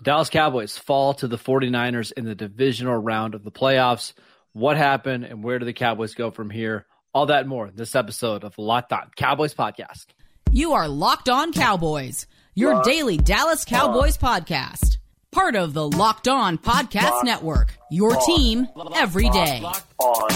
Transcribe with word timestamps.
The 0.00 0.04
Dallas 0.04 0.30
Cowboys 0.30 0.78
fall 0.78 1.12
to 1.12 1.28
the 1.28 1.36
49ers 1.36 2.10
in 2.16 2.24
the 2.24 2.34
divisional 2.34 2.96
round 2.96 3.34
of 3.34 3.44
the 3.44 3.50
playoffs. 3.50 4.14
What 4.54 4.78
happened 4.78 5.24
and 5.24 5.44
where 5.44 5.58
do 5.58 5.66
the 5.66 5.74
Cowboys 5.74 6.14
go 6.14 6.30
from 6.30 6.48
here? 6.48 6.86
All 7.12 7.26
that 7.26 7.40
and 7.40 7.50
more 7.50 7.68
in 7.68 7.76
this 7.76 7.94
episode 7.94 8.42
of 8.42 8.56
the 8.56 8.62
Locked 8.62 8.94
On 8.94 9.10
Cowboys 9.14 9.52
podcast. 9.54 10.06
You 10.50 10.72
are 10.72 10.88
Locked 10.88 11.28
On 11.28 11.52
Cowboys, 11.52 12.26
your 12.54 12.76
Locked 12.76 12.86
daily 12.86 13.18
Dallas 13.18 13.66
Cowboys 13.66 14.16
on. 14.22 14.40
podcast. 14.40 14.96
Part 15.32 15.54
of 15.54 15.74
the 15.74 15.86
Locked 15.86 16.28
On 16.28 16.56
Podcast 16.56 17.10
Locked 17.10 17.26
Network. 17.26 17.76
Your 17.90 18.16
on. 18.16 18.24
team 18.24 18.68
every 18.94 19.28
day. 19.28 19.60
Locked 19.60 19.84
on. 19.98 20.30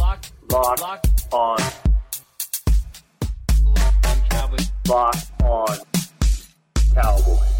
Locked, 0.00 0.32
on. 0.54 0.76
Locked 0.80 1.34
on. 1.34 1.58
Locked 4.88 5.42
on 5.42 5.76
Cowboys. 6.94 7.51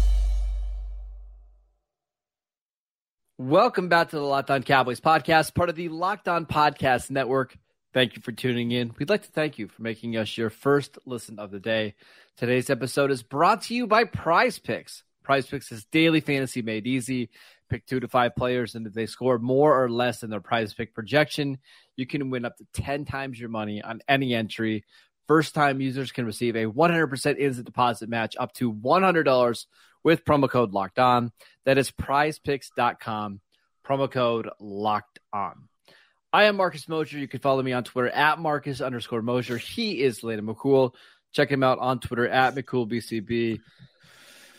Welcome 3.43 3.89
back 3.89 4.11
to 4.11 4.15
the 4.15 4.21
Locked 4.21 4.51
On 4.51 4.63
Cowboys 4.63 5.01
podcast, 5.01 5.53
part 5.53 5.67
of 5.67 5.75
the 5.75 5.89
Locked 5.89 6.29
On 6.29 6.45
Podcast 6.45 7.11
Network. 7.11 7.57
Thank 7.93 8.15
you 8.15 8.21
for 8.21 8.31
tuning 8.31 8.71
in. 8.71 8.93
We'd 8.97 9.09
like 9.09 9.23
to 9.23 9.31
thank 9.31 9.59
you 9.59 9.67
for 9.67 9.81
making 9.81 10.15
us 10.15 10.37
your 10.37 10.49
first 10.49 10.97
listen 11.05 11.39
of 11.39 11.51
the 11.51 11.59
day. 11.59 11.95
Today's 12.37 12.69
episode 12.69 13.11
is 13.11 13.21
brought 13.21 13.63
to 13.63 13.75
you 13.75 13.85
by 13.85 14.05
Prize 14.05 14.59
Picks. 14.59 15.03
Prize 15.23 15.45
Picks 15.45 15.73
is 15.73 15.83
daily 15.91 16.21
fantasy 16.21 16.61
made 16.61 16.87
easy. 16.87 17.31
Pick 17.69 17.85
two 17.85 17.99
to 17.99 18.07
five 18.07 18.33
players, 18.33 18.75
and 18.75 18.87
if 18.87 18.93
they 18.93 19.07
score 19.07 19.37
more 19.39 19.83
or 19.83 19.89
less 19.89 20.21
than 20.21 20.29
their 20.29 20.39
prize 20.39 20.73
pick 20.73 20.93
projection, 20.93 21.57
you 21.97 22.07
can 22.07 22.29
win 22.29 22.45
up 22.45 22.55
to 22.55 22.81
10 22.81 23.03
times 23.03 23.37
your 23.37 23.49
money 23.49 23.81
on 23.81 23.99
any 24.07 24.33
entry. 24.33 24.85
First 25.27 25.53
time 25.53 25.81
users 25.81 26.13
can 26.13 26.25
receive 26.25 26.55
a 26.55 26.67
100% 26.67 27.37
instant 27.37 27.65
deposit 27.65 28.07
match 28.07 28.37
up 28.39 28.53
to 28.53 28.71
$100 28.71 29.65
with 30.03 30.25
promo 30.25 30.49
code 30.49 30.73
locked 30.73 30.99
on. 30.99 31.31
That 31.65 31.77
is 31.77 31.91
prizepicks.com, 31.91 33.41
promo 33.85 34.11
code 34.11 34.49
locked 34.59 35.19
on. 35.31 35.69
I 36.31 36.45
am 36.45 36.55
Marcus 36.55 36.89
Mosher. 36.89 37.19
You 37.19 37.27
can 37.27 37.39
follow 37.39 37.61
me 37.61 37.73
on 37.73 37.83
Twitter 37.83 38.09
at 38.09 38.39
Marcus 38.39 38.81
underscore 38.81 39.21
Mosher. 39.21 39.57
He 39.57 40.01
is 40.01 40.23
Landon 40.23 40.47
McCool. 40.47 40.93
Check 41.31 41.49
him 41.51 41.63
out 41.63 41.79
on 41.79 41.99
Twitter 41.99 42.27
at 42.27 42.55
McCoolBCB. 42.55 43.59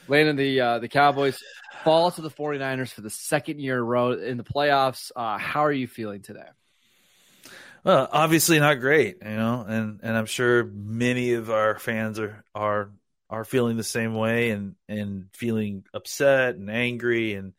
Landon, 0.06 0.37
the 0.37 0.61
uh, 0.61 0.78
the 0.78 0.89
Cowboys 0.89 1.42
fall 1.83 2.11
to 2.11 2.22
the 2.22 2.31
49ers 2.31 2.92
for 2.92 3.00
the 3.00 3.11
second 3.11 3.61
year 3.61 3.75
in 3.75 3.81
a 3.81 3.84
row 3.84 4.12
in 4.12 4.37
the 4.37 4.45
playoffs. 4.45 5.11
Uh, 5.15 5.39
how 5.39 5.65
are 5.65 5.72
you 5.72 5.87
feeling 5.87 6.22
today? 6.22 6.47
Well, 7.84 8.09
obviously 8.11 8.59
not 8.61 8.81
great, 8.81 9.19
you 9.22 9.37
know, 9.37 9.65
and 9.67 10.00
and 10.03 10.17
I'm 10.17 10.27
sure 10.27 10.65
many 10.65 11.34
of 11.34 11.50
our 11.50 11.78
fans 11.78 12.19
are 12.19 12.45
are 12.55 12.91
are 13.35 13.45
feeling 13.45 13.77
the 13.77 13.85
same 13.85 14.15
way 14.15 14.51
and 14.51 14.75
and 14.89 15.27
feeling 15.33 15.85
upset 15.93 16.55
and 16.55 16.71
angry 16.71 17.35
and 17.35 17.53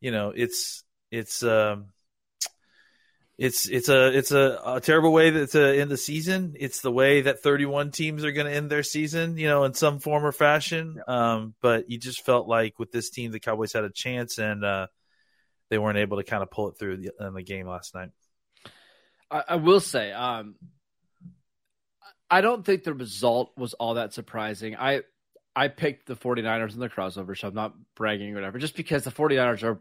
you 0.00 0.10
know 0.10 0.32
it's 0.34 0.82
it's 1.10 1.42
um 1.42 1.86
it's 3.40 3.68
it's 3.70 3.88
a 3.88 4.16
it's 4.16 4.32
a, 4.32 4.60
a 4.66 4.80
terrible 4.82 5.14
way 5.14 5.30
that 5.30 5.52
to 5.52 5.80
end 5.80 5.90
the 5.90 5.96
season. 5.96 6.56
It's 6.60 6.82
the 6.82 6.92
way 6.92 7.22
that 7.22 7.42
31 7.42 7.90
teams 7.90 8.22
are 8.22 8.32
going 8.32 8.46
to 8.46 8.52
end 8.52 8.70
their 8.70 8.82
season, 8.82 9.38
you 9.38 9.48
know, 9.48 9.64
in 9.64 9.72
some 9.72 9.98
form 9.98 10.26
or 10.26 10.32
fashion. 10.32 11.00
Um, 11.08 11.54
but 11.62 11.88
you 11.88 11.96
just 11.96 12.22
felt 12.26 12.48
like 12.48 12.78
with 12.78 12.92
this 12.92 13.08
team, 13.08 13.32
the 13.32 13.40
Cowboys 13.40 13.72
had 13.72 13.84
a 13.84 13.90
chance, 13.90 14.36
and 14.36 14.62
uh, 14.62 14.88
they 15.70 15.78
weren't 15.78 15.96
able 15.96 16.18
to 16.18 16.22
kind 16.22 16.42
of 16.42 16.50
pull 16.50 16.68
it 16.68 16.78
through 16.78 16.98
the, 16.98 17.12
in 17.18 17.32
the 17.32 17.42
game 17.42 17.66
last 17.66 17.94
night. 17.94 18.10
I, 19.30 19.44
I 19.48 19.56
will 19.56 19.80
say, 19.80 20.12
um, 20.12 20.56
I 22.30 22.40
don't 22.40 22.64
think 22.64 22.84
the 22.84 22.94
result 22.94 23.52
was 23.56 23.74
all 23.74 23.94
that 23.94 24.12
surprising. 24.12 24.76
I 24.76 25.02
I 25.56 25.68
picked 25.68 26.06
the 26.06 26.16
49ers 26.16 26.74
in 26.74 26.80
the 26.80 26.88
crossover, 26.88 27.36
so 27.36 27.48
I'm 27.48 27.54
not 27.54 27.74
bragging 27.96 28.32
or 28.32 28.34
whatever, 28.36 28.58
just 28.58 28.76
because 28.76 29.04
the 29.04 29.10
49ers 29.10 29.62
are 29.64 29.80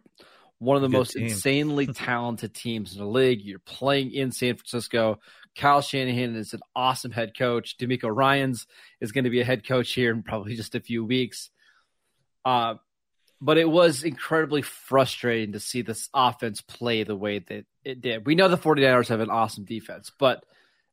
one 0.58 0.76
of 0.76 0.82
the 0.82 0.90
Good 0.90 0.98
most 0.98 1.14
team. 1.14 1.26
insanely 1.26 1.88
talented 1.94 2.54
teams 2.54 2.94
in 2.94 3.00
the 3.00 3.08
league. 3.08 3.42
You're 3.42 3.60
playing 3.60 4.12
in 4.12 4.32
San 4.32 4.56
Francisco. 4.56 5.20
Kyle 5.56 5.82
Shanahan 5.82 6.36
is 6.36 6.54
an 6.54 6.62
awesome 6.76 7.12
head 7.12 7.38
coach. 7.38 7.78
DeMeco 7.78 8.14
Ryans 8.14 8.66
is 9.00 9.12
going 9.12 9.24
to 9.24 9.30
be 9.30 9.42
a 9.42 9.46
head 9.46 9.66
coach 9.66 9.94
here 9.94 10.12
in 10.12 10.24
probably 10.24 10.56
just 10.56 10.76
a 10.76 10.80
few 10.80 11.06
weeks. 11.06 11.50
Uh, 12.44 12.76
but 13.42 13.58
it 13.58 13.70
was 13.70 14.04
incredibly 14.04 14.62
frustrating 14.62 15.54
to 15.54 15.60
see 15.60 15.82
this 15.82 16.10
offense 16.14 16.62
play 16.62 17.04
the 17.04 17.16
way 17.16 17.40
that 17.40 17.66
it 17.86 18.02
did. 18.02 18.26
We 18.26 18.36
know 18.36 18.48
the 18.48 18.58
49ers 18.58 19.08
have 19.10 19.22
an 19.22 19.30
awesome 19.30 19.66
defense, 19.66 20.12
but 20.18 20.44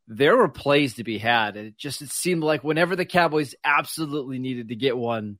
there 0.08 0.36
were 0.36 0.48
plays 0.48 0.94
to 0.94 1.04
be 1.04 1.18
had. 1.18 1.56
And 1.56 1.68
it 1.68 1.76
just 1.76 2.02
it 2.02 2.10
seemed 2.10 2.42
like 2.42 2.64
whenever 2.64 2.96
the 2.96 3.04
Cowboys 3.04 3.54
absolutely 3.64 4.38
needed 4.38 4.68
to 4.68 4.76
get 4.76 4.96
one, 4.96 5.38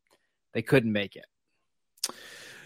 they 0.52 0.62
couldn't 0.62 0.92
make 0.92 1.16
it. 1.16 1.26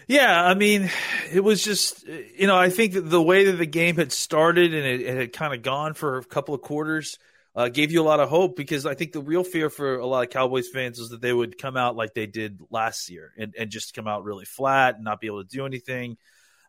Yeah, 0.07 0.43
I 0.43 0.55
mean, 0.55 0.89
it 1.31 1.41
was 1.41 1.63
just 1.63 2.05
you 2.07 2.47
know 2.47 2.57
I 2.57 2.69
think 2.69 2.93
the 2.95 3.21
way 3.21 3.45
that 3.45 3.53
the 3.53 3.65
game 3.65 3.95
had 3.95 4.11
started 4.11 4.73
and 4.73 4.85
it, 4.85 5.01
it 5.01 5.17
had 5.17 5.33
kind 5.33 5.53
of 5.53 5.61
gone 5.61 5.93
for 5.93 6.17
a 6.17 6.23
couple 6.23 6.53
of 6.53 6.61
quarters 6.61 7.17
uh, 7.55 7.69
gave 7.69 7.91
you 7.91 8.01
a 8.01 8.03
lot 8.03 8.19
of 8.19 8.29
hope 8.29 8.55
because 8.55 8.85
I 8.85 8.95
think 8.95 9.11
the 9.11 9.21
real 9.21 9.43
fear 9.43 9.69
for 9.69 9.97
a 9.97 10.05
lot 10.05 10.23
of 10.23 10.29
Cowboys 10.29 10.69
fans 10.69 10.99
was 10.99 11.09
that 11.09 11.21
they 11.21 11.33
would 11.33 11.57
come 11.57 11.75
out 11.75 11.95
like 11.95 12.13
they 12.13 12.25
did 12.25 12.61
last 12.69 13.09
year 13.09 13.33
and, 13.37 13.53
and 13.57 13.69
just 13.69 13.93
come 13.93 14.07
out 14.07 14.23
really 14.23 14.45
flat 14.45 14.95
and 14.95 15.03
not 15.03 15.19
be 15.19 15.27
able 15.27 15.43
to 15.43 15.49
do 15.49 15.65
anything. 15.65 16.17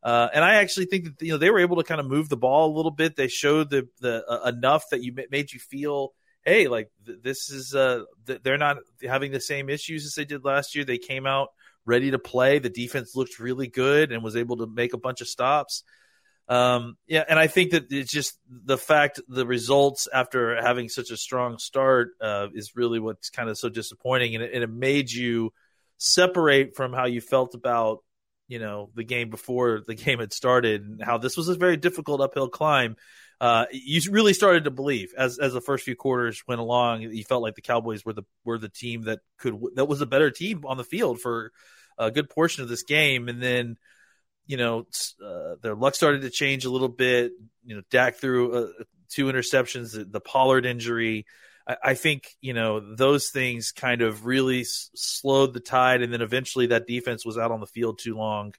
Uh, 0.02 0.28
and 0.34 0.44
I 0.44 0.54
actually 0.54 0.86
think 0.86 1.04
that 1.04 1.24
you 1.24 1.32
know 1.32 1.38
they 1.38 1.50
were 1.50 1.60
able 1.60 1.76
to 1.76 1.84
kind 1.84 2.00
of 2.00 2.06
move 2.06 2.28
the 2.28 2.36
ball 2.36 2.72
a 2.72 2.76
little 2.76 2.90
bit. 2.90 3.16
They 3.16 3.28
showed 3.28 3.70
the 3.70 3.88
the 4.00 4.24
uh, 4.28 4.48
enough 4.48 4.84
that 4.90 5.02
you 5.02 5.14
made 5.30 5.52
you 5.52 5.60
feel, 5.60 6.12
hey, 6.44 6.66
like 6.66 6.90
th- 7.06 7.18
this 7.22 7.50
is 7.50 7.74
uh, 7.74 8.02
th- 8.26 8.40
they're 8.42 8.58
not 8.58 8.78
having 9.02 9.30
the 9.30 9.40
same 9.40 9.68
issues 9.68 10.04
as 10.04 10.14
they 10.14 10.24
did 10.24 10.44
last 10.44 10.74
year. 10.74 10.84
They 10.84 10.98
came 10.98 11.26
out 11.26 11.48
ready 11.84 12.10
to 12.10 12.18
play. 12.18 12.58
The 12.58 12.68
defense 12.68 13.14
looked 13.14 13.38
really 13.38 13.68
good 13.68 14.10
and 14.10 14.24
was 14.24 14.36
able 14.36 14.56
to 14.58 14.66
make 14.66 14.92
a 14.92 14.98
bunch 14.98 15.20
of 15.20 15.28
stops. 15.28 15.84
Um, 16.48 16.96
yeah, 17.06 17.24
and 17.28 17.38
I 17.38 17.46
think 17.46 17.70
that 17.70 17.90
it's 17.90 18.10
just 18.10 18.38
the 18.50 18.76
fact 18.76 19.20
the 19.28 19.46
results 19.46 20.08
after 20.12 20.60
having 20.60 20.88
such 20.88 21.10
a 21.10 21.16
strong 21.16 21.58
start 21.58 22.10
uh, 22.20 22.48
is 22.52 22.74
really 22.74 22.98
what's 22.98 23.30
kind 23.30 23.48
of 23.48 23.56
so 23.56 23.68
disappointing, 23.68 24.34
and 24.34 24.42
it, 24.42 24.52
and 24.52 24.64
it 24.64 24.70
made 24.70 25.10
you 25.12 25.52
separate 25.98 26.74
from 26.74 26.92
how 26.92 27.06
you 27.06 27.20
felt 27.20 27.54
about 27.54 27.98
you 28.52 28.58
know 28.58 28.90
the 28.94 29.04
game 29.04 29.30
before 29.30 29.82
the 29.86 29.94
game 30.04 30.18
had 30.18 30.32
started 30.32 30.82
and 30.82 31.02
how 31.02 31.18
this 31.18 31.36
was 31.36 31.48
a 31.48 31.54
very 31.54 31.76
difficult 31.76 32.20
uphill 32.20 32.48
climb 32.48 32.96
uh, 33.40 33.66
you 33.72 34.00
really 34.12 34.34
started 34.34 34.64
to 34.64 34.70
believe 34.70 35.12
as 35.18 35.38
as 35.38 35.52
the 35.52 35.60
first 35.60 35.84
few 35.84 35.96
quarters 35.96 36.44
went 36.46 36.60
along 36.60 37.02
you 37.02 37.24
felt 37.24 37.42
like 37.42 37.56
the 37.56 37.62
cowboys 37.62 38.04
were 38.04 38.12
the 38.12 38.22
were 38.44 38.58
the 38.58 38.68
team 38.68 39.02
that 39.02 39.20
could 39.38 39.58
that 39.74 39.86
was 39.86 40.00
a 40.00 40.06
better 40.06 40.30
team 40.30 40.62
on 40.64 40.76
the 40.76 40.84
field 40.84 41.20
for 41.20 41.50
a 41.98 42.10
good 42.10 42.28
portion 42.28 42.62
of 42.62 42.68
this 42.68 42.82
game. 42.82 43.28
And 43.28 43.42
then 43.42 43.76
you 44.46 44.56
know 44.56 44.86
uh, 45.24 45.56
their 45.62 45.74
luck 45.74 45.94
started 45.94 46.22
to 46.22 46.30
change 46.30 46.64
a 46.64 46.70
little 46.70 46.88
bit. 46.88 47.32
You 47.64 47.76
know 47.76 47.82
Dak 47.90 48.16
threw 48.16 48.54
uh, 48.54 48.84
two 49.08 49.26
interceptions 49.26 49.92
the, 49.92 50.04
the 50.04 50.20
Pollard 50.20 50.66
injury 50.66 51.26
I, 51.66 51.76
I 51.82 51.94
think 51.94 52.36
you 52.40 52.54
know 52.54 52.80
those 52.80 53.30
things 53.30 53.72
kind 53.72 54.02
of 54.02 54.26
really 54.26 54.60
s- 54.62 54.90
slowed 54.94 55.54
the 55.54 55.60
tide, 55.60 56.02
and 56.02 56.12
then 56.12 56.22
eventually 56.22 56.68
that 56.68 56.86
defense 56.86 57.24
was 57.24 57.38
out 57.38 57.50
on 57.50 57.60
the 57.60 57.66
field 57.66 57.98
too 57.98 58.16
long, 58.16 58.54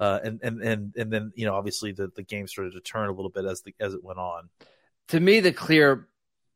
uh, 0.00 0.20
and 0.22 0.40
and 0.42 0.62
and 0.62 0.94
and 0.96 1.12
then 1.12 1.32
you 1.34 1.46
know 1.46 1.54
obviously 1.54 1.92
the 1.92 2.10
the 2.14 2.22
game 2.22 2.46
started 2.46 2.72
to 2.72 2.80
turn 2.80 3.08
a 3.08 3.12
little 3.12 3.30
bit 3.30 3.44
as 3.44 3.62
the 3.62 3.74
as 3.80 3.94
it 3.94 4.02
went 4.04 4.18
on. 4.18 4.48
To 5.08 5.20
me, 5.20 5.40
the 5.40 5.52
clear 5.52 6.08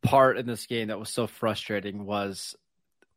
part 0.03 0.39
in 0.39 0.47
this 0.47 0.67
game 0.67 0.89
that 0.89 0.99
was 0.99 1.11
so 1.11 1.27
frustrating 1.27 2.05
was 2.07 2.55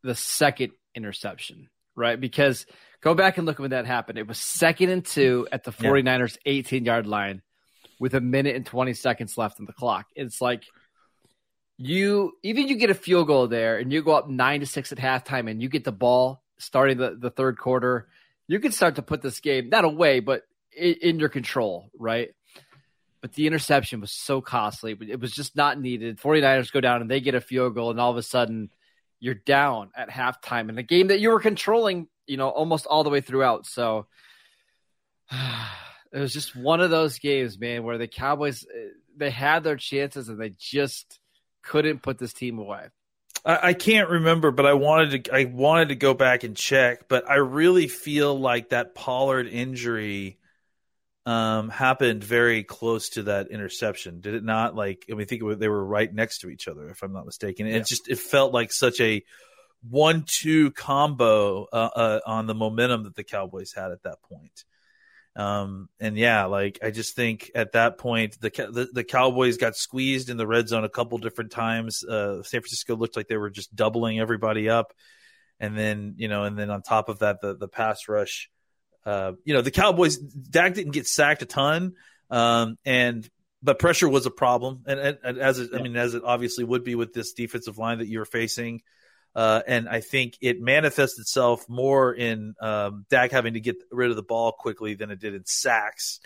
the 0.03 0.15
second 0.15 0.71
interception, 0.95 1.69
right? 1.95 2.19
Because 2.19 2.65
go 3.01 3.13
back 3.13 3.37
and 3.37 3.45
look 3.45 3.57
at 3.57 3.61
when 3.61 3.71
that 3.71 3.85
happened. 3.85 4.17
It 4.17 4.27
was 4.27 4.39
second 4.39 4.89
and 4.89 5.05
two 5.05 5.47
at 5.51 5.63
the 5.63 5.71
49ers 5.71 6.37
18 6.45 6.85
yard 6.85 7.07
line 7.07 7.41
with 7.99 8.15
a 8.15 8.21
minute 8.21 8.55
and 8.55 8.65
20 8.65 8.93
seconds 8.93 9.37
left 9.37 9.59
on 9.59 9.65
the 9.65 9.73
clock. 9.73 10.07
It's 10.15 10.41
like 10.41 10.63
you 11.81 12.33
even 12.43 12.67
you 12.67 12.75
get 12.75 12.89
a 12.89 12.93
field 12.93 13.27
goal 13.27 13.47
there 13.47 13.77
and 13.77 13.91
you 13.91 14.03
go 14.03 14.11
up 14.11 14.29
nine 14.29 14.59
to 14.59 14.65
six 14.65 14.91
at 14.91 14.97
halftime 14.97 15.49
and 15.49 15.61
you 15.61 15.69
get 15.69 15.85
the 15.85 15.93
ball 15.93 16.43
starting 16.57 16.97
the, 16.97 17.15
the 17.17 17.29
third 17.29 17.57
quarter, 17.57 18.09
you 18.47 18.59
can 18.59 18.73
start 18.73 18.95
to 18.95 19.01
put 19.01 19.21
this 19.21 19.39
game 19.39 19.69
not 19.69 19.85
away, 19.85 20.19
but 20.19 20.43
in, 20.75 20.95
in 21.01 21.19
your 21.19 21.29
control, 21.29 21.89
right? 21.97 22.31
But 23.21 23.31
the 23.33 23.47
interception 23.47 24.01
was 24.01 24.11
so 24.11 24.41
costly. 24.41 24.97
It 25.07 25.21
was 25.21 25.31
just 25.31 25.55
not 25.55 25.79
needed. 25.79 26.19
49ers 26.19 26.71
go 26.71 26.81
down 26.81 27.01
and 27.01 27.09
they 27.09 27.21
get 27.21 27.35
a 27.35 27.41
field 27.41 27.75
goal, 27.75 27.91
and 27.91 27.99
all 27.99 28.11
of 28.11 28.17
a 28.17 28.23
sudden 28.23 28.69
you're 29.21 29.33
down 29.33 29.91
at 29.95 30.09
halftime 30.09 30.67
in 30.67 30.77
a 30.77 30.83
game 30.83 31.07
that 31.07 31.21
you 31.21 31.29
were 31.29 31.39
controlling, 31.39 32.07
you 32.27 32.35
know, 32.35 32.49
almost 32.49 32.87
all 32.87 33.05
the 33.05 33.09
way 33.09 33.21
throughout. 33.21 33.65
So 33.65 34.07
it 35.31 36.19
was 36.19 36.33
just 36.33 36.57
one 36.57 36.81
of 36.81 36.89
those 36.89 37.19
games, 37.19 37.57
man, 37.57 37.83
where 37.83 37.97
the 37.97 38.07
Cowboys 38.07 38.65
eh, 38.65 38.89
they 39.15 39.29
had 39.29 39.63
their 39.63 39.75
chances 39.75 40.27
and 40.27 40.39
they 40.39 40.53
just 40.57 41.19
couldn't 41.63 42.01
put 42.01 42.17
this 42.17 42.33
team 42.33 42.59
away. 42.59 42.87
I, 43.45 43.69
I 43.69 43.73
can't 43.73 44.09
remember, 44.09 44.51
but 44.51 44.65
I 44.65 44.73
wanted 44.73 45.25
to 45.25 45.35
I 45.35 45.45
wanted 45.45 45.89
to 45.89 45.95
go 45.95 46.13
back 46.13 46.43
and 46.43 46.55
check, 46.55 47.07
but 47.07 47.29
I 47.29 47.35
really 47.35 47.87
feel 47.87 48.37
like 48.37 48.69
that 48.69 48.95
Pollard 48.95 49.47
injury 49.47 50.37
um, 51.25 51.69
happened 51.69 52.23
very 52.23 52.63
close 52.63 53.09
to 53.09 53.23
that 53.23 53.51
interception. 53.51 54.19
Did 54.19 54.33
it 54.33 54.43
not? 54.43 54.75
Like, 54.75 55.05
I 55.09 55.13
mean, 55.13 55.21
I 55.21 55.25
think 55.25 55.43
they 55.59 55.67
were 55.67 55.85
right 55.85 56.11
next 56.11 56.39
to 56.39 56.49
each 56.49 56.67
other, 56.67 56.89
if 56.89 57.03
I'm 57.03 57.13
not 57.13 57.25
mistaken. 57.25 57.67
Yeah. 57.67 57.75
It 57.75 57.85
just 57.85 58.09
it 58.09 58.17
felt 58.17 58.53
like 58.53 58.71
such 58.71 58.99
a 58.99 59.23
one-two 59.87 60.71
combo 60.71 61.65
uh, 61.71 61.89
uh, 61.95 62.19
on 62.25 62.47
the 62.47 62.55
momentum 62.55 63.03
that 63.03 63.15
the 63.15 63.23
Cowboys 63.23 63.73
had 63.73 63.91
at 63.91 64.03
that 64.03 64.21
point. 64.23 64.65
Um, 65.39 65.87
and 66.01 66.17
yeah, 66.17 66.45
like 66.47 66.79
I 66.83 66.91
just 66.91 67.15
think 67.15 67.49
at 67.55 67.71
that 67.71 67.97
point 67.97 68.37
the, 68.41 68.49
the, 68.49 68.89
the 68.91 69.03
Cowboys 69.05 69.55
got 69.55 69.77
squeezed 69.77 70.29
in 70.29 70.35
the 70.35 70.45
red 70.45 70.67
zone 70.67 70.83
a 70.83 70.89
couple 70.89 71.17
different 71.17 71.51
times. 71.51 72.03
Uh, 72.03 72.43
San 72.43 72.59
Francisco 72.59 72.97
looked 72.97 73.15
like 73.15 73.29
they 73.29 73.37
were 73.37 73.49
just 73.49 73.73
doubling 73.73 74.19
everybody 74.19 74.67
up, 74.67 74.91
and 75.57 75.77
then 75.77 76.15
you 76.17 76.27
know, 76.27 76.43
and 76.43 76.59
then 76.59 76.69
on 76.69 76.81
top 76.81 77.07
of 77.07 77.19
that, 77.19 77.39
the 77.39 77.55
the 77.55 77.69
pass 77.69 78.09
rush. 78.09 78.49
Uh, 79.05 79.31
you 79.45 79.53
know, 79.53 79.61
the 79.61 79.71
Cowboys 79.71 80.17
Dak 80.17 80.73
didn't 80.73 80.91
get 80.91 81.07
sacked 81.07 81.41
a 81.41 81.45
ton, 81.45 81.93
um, 82.29 82.77
and 82.83 83.25
but 83.63 83.79
pressure 83.79 84.09
was 84.09 84.25
a 84.25 84.31
problem, 84.31 84.83
and, 84.87 84.99
and, 84.99 85.17
and 85.23 85.37
as 85.37 85.57
it, 85.59 85.69
yeah. 85.71 85.79
I 85.79 85.81
mean, 85.81 85.95
as 85.95 86.15
it 86.15 86.23
obviously 86.25 86.65
would 86.65 86.83
be 86.83 86.95
with 86.95 87.13
this 87.13 87.31
defensive 87.31 87.77
line 87.77 87.99
that 87.99 88.09
you're 88.09 88.25
facing. 88.25 88.81
Uh, 89.39 89.61
and 89.67 89.87
I 89.87 90.01
think 90.01 90.37
it 90.41 90.59
manifests 90.59 91.17
itself 91.17 91.69
more 91.69 92.13
in 92.13 92.55
um, 92.59 93.05
Dak 93.09 93.31
having 93.31 93.53
to 93.53 93.61
get 93.61 93.77
rid 93.89 94.09
of 94.09 94.17
the 94.17 94.21
ball 94.21 94.51
quickly 94.51 94.95
than 94.95 95.11
it 95.11 95.19
did 95.21 95.33
in 95.33 95.45
sacks. 95.45 96.19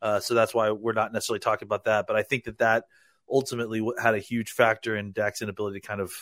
Uh, 0.00 0.20
so 0.20 0.34
that's 0.34 0.54
why 0.54 0.70
we're 0.70 0.92
not 0.92 1.12
necessarily 1.12 1.40
talking 1.40 1.66
about 1.66 1.86
that. 1.86 2.06
But 2.06 2.14
I 2.14 2.22
think 2.22 2.44
that 2.44 2.58
that 2.58 2.84
ultimately 3.28 3.84
had 4.00 4.14
a 4.14 4.20
huge 4.20 4.52
factor 4.52 4.96
in 4.96 5.10
Dak's 5.10 5.42
inability 5.42 5.80
to 5.80 5.84
kind 5.88 6.00
of 6.00 6.12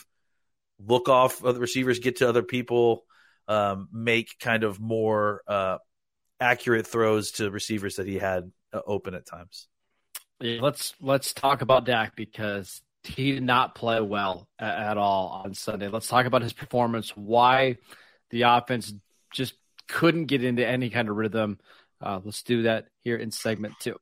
look 0.83 1.07
off 1.07 1.45
other 1.45 1.59
receivers, 1.59 1.99
get 1.99 2.15
to 2.15 2.27
other 2.27 2.41
people, 2.41 3.03
um, 3.47 3.87
make 3.93 4.39
kind 4.39 4.63
of 4.63 4.79
more 4.79 5.43
uh, 5.47 5.77
accurate 6.39 6.87
throws 6.87 7.33
to 7.33 7.51
receivers 7.51 7.97
that 7.97 8.07
he 8.07 8.17
had 8.17 8.51
uh, 8.73 8.81
open 8.87 9.13
at 9.13 9.27
times. 9.27 9.67
Yeah, 10.39 10.61
let's 10.63 10.95
let's 10.99 11.31
talk 11.31 11.61
about 11.61 11.85
Dak 11.85 12.15
because 12.15 12.81
he 13.03 13.33
did 13.33 13.43
not 13.43 13.75
play 13.75 14.01
well 14.01 14.47
at, 14.57 14.77
at, 14.77 14.97
all 14.97 15.41
on 15.43 15.53
Sunday. 15.53 15.87
Let's 15.87 16.07
talk 16.07 16.25
about 16.25 16.41
his 16.41 16.53
performance. 16.53 17.15
Why 17.15 17.77
the 18.29 18.43
offense 18.43 18.93
just 19.33 19.53
couldn't 19.87 20.25
get 20.25 20.43
into 20.43 20.65
any 20.65 20.89
kind 20.89 21.09
of 21.09 21.15
rhythm. 21.15 21.59
Uh, 22.01 22.19
let's 22.23 22.43
do 22.43 22.63
that 22.63 22.87
here 23.01 23.17
in 23.17 23.31
segment 23.31 23.73
two. 23.79 23.97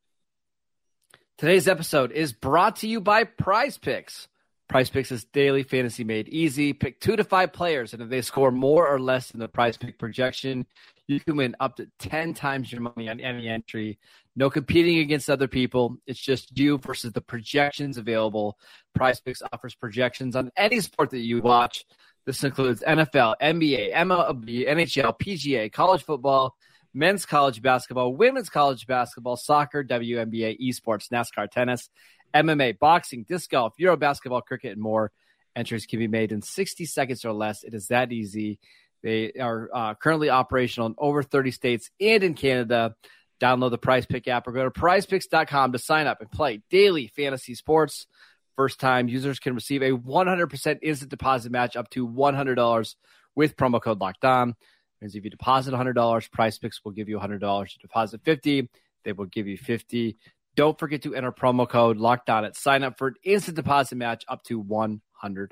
Today's 1.38 1.68
episode 1.68 2.12
is 2.12 2.34
brought 2.34 2.78
to 2.78 2.88
you 2.88 3.00
by 3.00 3.24
Prize 3.24 3.78
Picks. 3.78 4.28
Prize 4.68 4.90
Picks 4.90 5.12
is 5.12 5.24
daily 5.24 5.64
fantasy 5.64 6.04
made 6.04 6.28
easy. 6.28 6.74
Pick 6.74 7.00
two 7.00 7.16
to 7.16 7.24
five 7.24 7.54
players, 7.54 7.94
and 7.94 8.02
if 8.02 8.10
they 8.10 8.22
score 8.22 8.52
more 8.52 8.88
or 8.88 9.00
less 9.00 9.32
than 9.32 9.40
the 9.40 9.48
Prize 9.48 9.78
Pick 9.78 9.98
projection, 9.98 10.66
you 11.08 11.22
can 11.22 11.38
win 11.38 11.56
up 11.60 11.78
to 11.78 11.88
10 12.00 12.34
times 12.34 12.72
your 12.72 12.82
money 12.82 13.08
on 13.08 13.22
any 13.22 13.48
entry. 13.48 13.98
No 14.36 14.50
competing 14.50 15.00
against 15.00 15.30
other 15.30 15.48
people. 15.48 15.98
It's 16.06 16.20
just 16.20 16.58
you 16.58 16.78
versus 16.78 17.14
the 17.14 17.22
projections 17.22 17.98
available. 17.98 18.58
Prize 18.94 19.22
Picks 19.22 19.42
offers 19.54 19.74
projections 19.74 20.36
on 20.36 20.52
any 20.58 20.82
sport 20.82 21.12
that 21.12 21.20
you 21.20 21.42
watch. 21.42 21.86
This 22.26 22.44
includes 22.44 22.84
NFL, 22.86 23.36
NBA, 23.42 23.94
MLB, 23.94 24.68
NHL, 24.68 25.18
PGA, 25.18 25.72
college 25.72 26.04
football, 26.04 26.58
men's 26.94 27.26
college 27.26 27.62
basketball, 27.62 28.14
women's 28.14 28.50
college 28.50 28.86
basketball, 28.86 29.38
soccer, 29.38 29.82
WNBA, 29.82 30.58
esports, 30.60 31.10
NASCAR, 31.10 31.50
tennis, 31.50 31.90
MMA, 32.34 32.80
boxing, 32.80 33.24
disc 33.24 33.50
golf, 33.50 33.74
Euro 33.78 33.98
basketball, 33.98 34.42
cricket, 34.42 34.74
and 34.74 34.82
more. 34.82 35.12
Entries 35.56 35.86
can 35.86 36.00
be 36.00 36.08
made 36.08 36.32
in 36.32 36.42
60 36.42 36.86
seconds 36.86 37.26
or 37.26 37.34
less. 37.34 37.64
It 37.64 37.74
is 37.74 37.88
that 37.88 38.12
easy. 38.12 38.60
They 39.04 39.34
are 39.34 39.70
uh, 39.74 39.94
currently 39.96 40.30
operational 40.30 40.88
in 40.88 40.96
over 40.98 41.24
30 41.24 41.52
states 41.52 41.90
and 42.00 42.24
in 42.24 42.34
Canada. 42.34 42.96
Download 43.40 43.72
the 43.72 43.78
Prize 43.78 44.06
Pick 44.06 44.28
app 44.28 44.48
or 44.48 44.52
go 44.52 44.64
to 44.64 44.72
prizepicks.com 44.72 45.72
to 45.72 45.80
sign 45.80 46.08
up 46.08 46.22
and 46.22 46.32
play 46.32 46.62
daily 46.70 47.08
fantasy 47.08 47.56
sports. 47.56 48.08
First 48.56 48.80
time 48.80 49.08
users 49.08 49.40
can 49.40 49.54
receive 49.54 49.84
a 49.84 49.92
100% 49.92 50.80
instant 50.82 51.12
deposit 51.12 51.52
match 51.52 51.76
up 51.76 51.90
to 51.92 52.08
$100 52.08 52.96
with 53.36 53.56
promo 53.56 53.82
code 53.82 54.02
locked 54.02 54.26
on. 54.26 54.56
Means 55.00 55.16
if 55.16 55.24
you 55.24 55.30
deposit 55.30 55.76
$100, 55.76 56.32
Prize 56.32 56.58
Picks 56.58 56.84
will 56.84 56.92
give 56.92 57.08
you 57.08 57.20
$100. 57.20 57.62
You 57.62 57.80
deposit 57.80 58.22
50, 58.24 58.68
they 59.04 59.12
will 59.12 59.26
give 59.26 59.48
you 59.48 59.58
50. 59.58 60.18
Don't 60.58 60.78
forget 60.78 61.04
to 61.04 61.14
enter 61.14 61.32
promo 61.32 61.70
code 61.70 61.98
locked 61.98 62.32
on 62.32 62.44
at 62.44 62.58
sign 62.58 62.84
up 62.84 62.98
for 62.98 63.10
an 63.10 63.16
instant 63.24 63.56
deposit 63.56 63.96
match 63.96 64.26
up 64.28 64.44
to 64.46 64.62
$100. 64.62 65.50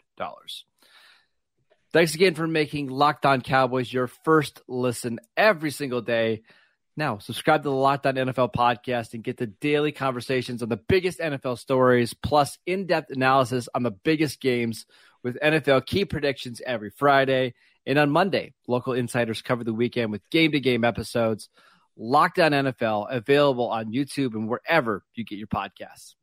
Thanks 1.94 2.16
again 2.16 2.34
for 2.34 2.48
making 2.48 2.90
Locked 2.90 3.26
On 3.26 3.40
Cowboys 3.40 3.94
your 3.94 4.08
first 4.08 4.62
listen 4.68 5.20
every 5.38 5.70
single 5.70 6.02
day. 6.02 6.42
Now, 6.98 7.20
subscribe 7.20 7.62
to 7.62 7.70
the 7.70 7.76
Locked 7.76 8.08
On 8.08 8.16
NFL 8.16 8.54
podcast 8.54 9.14
and 9.14 9.24
get 9.24 9.38
the 9.38 9.48
daily 9.48 9.92
conversations 9.92 10.64
on 10.64 10.70
the 10.70 10.76
biggest 10.76 11.20
NFL 11.20 11.60
stories, 11.60 12.14
plus 12.16 12.58
in 12.66 12.88
depth 12.88 13.12
analysis 13.12 13.70
on 13.76 13.84
the 13.84 13.92
biggest 13.92 14.42
games 14.42 14.88
with 15.24 15.40
NFL 15.40 15.86
key 15.86 16.06
predictions 16.06 16.62
every 16.66 16.90
Friday. 16.90 17.54
And 17.86 18.00
on 18.00 18.10
Monday, 18.10 18.54
local 18.68 18.94
insiders 18.94 19.44
cover 19.44 19.64
the 19.64 19.74
weekend 19.74 20.12
with 20.12 20.28
game 20.32 20.52
to 20.54 20.60
game 20.60 20.84
episodes. 20.84 21.50
Locked 21.98 22.40
On 22.40 22.52
NFL 22.52 23.08
available 23.10 23.70
on 23.70 23.92
YouTube 23.92 24.34
and 24.34 24.50
wherever 24.50 25.04
you 25.14 25.24
get 25.24 25.38
your 25.38 25.48
podcasts. 25.48 26.16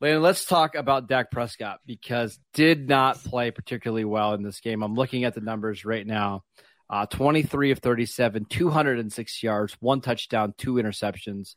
Landon, 0.00 0.22
let's 0.22 0.46
talk 0.46 0.74
about 0.74 1.08
Dak 1.08 1.30
Prescott 1.30 1.80
because 1.86 2.38
did 2.54 2.88
not 2.88 3.22
play 3.22 3.50
particularly 3.50 4.04
well 4.04 4.32
in 4.32 4.42
this 4.42 4.60
game. 4.60 4.82
I'm 4.82 4.94
looking 4.94 5.24
at 5.24 5.34
the 5.34 5.42
numbers 5.42 5.84
right 5.84 6.06
now. 6.06 6.42
Uh, 6.88 7.06
23 7.06 7.70
of 7.70 7.78
37, 7.78 8.46
206 8.46 9.42
yards, 9.42 9.76
one 9.78 10.00
touchdown, 10.00 10.54
two 10.56 10.74
interceptions. 10.74 11.54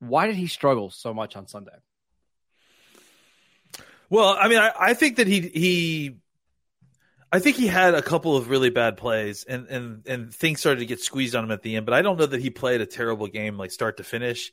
Why 0.00 0.26
did 0.26 0.34
he 0.34 0.48
struggle 0.48 0.90
so 0.90 1.14
much 1.14 1.36
on 1.36 1.46
Sunday? 1.46 1.76
Well, 4.10 4.36
I 4.38 4.48
mean, 4.48 4.58
I, 4.58 4.72
I 4.78 4.94
think 4.94 5.16
that 5.16 5.26
he 5.26 5.40
he 5.40 6.16
I 7.32 7.38
think 7.38 7.56
he 7.56 7.66
had 7.66 7.94
a 7.94 8.02
couple 8.02 8.36
of 8.36 8.50
really 8.50 8.68
bad 8.68 8.98
plays 8.98 9.44
and, 9.44 9.66
and 9.68 10.06
and 10.06 10.34
things 10.34 10.60
started 10.60 10.80
to 10.80 10.86
get 10.86 11.00
squeezed 11.00 11.34
on 11.34 11.44
him 11.44 11.50
at 11.50 11.62
the 11.62 11.76
end, 11.76 11.86
but 11.86 11.94
I 11.94 12.02
don't 12.02 12.18
know 12.18 12.26
that 12.26 12.40
he 12.40 12.50
played 12.50 12.82
a 12.82 12.86
terrible 12.86 13.26
game 13.26 13.56
like 13.56 13.70
start 13.70 13.96
to 13.96 14.04
finish. 14.04 14.52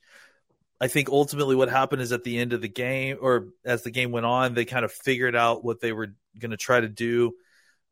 I 0.80 0.88
think 0.88 1.10
ultimately 1.10 1.58
what 1.58 1.70
happened 1.70 2.02
is 2.02 2.14
at 2.14 2.24
the 2.24 2.40
end 2.40 2.54
of 2.54 2.62
the 2.62 2.70
game 2.70 3.18
or 3.20 3.50
as 3.66 3.84
the 3.84 3.92
game 3.92 4.12
went 4.12 4.26
on, 4.26 4.54
they 4.54 4.64
kind 4.64 4.86
of 4.86 4.94
figured 4.94 5.36
out 5.36 5.64
what 5.64 5.82
they 5.82 5.92
were 5.92 6.08
going 6.40 6.52
to 6.52 6.58
try 6.58 6.80
to 6.80 6.88
do 6.88 7.34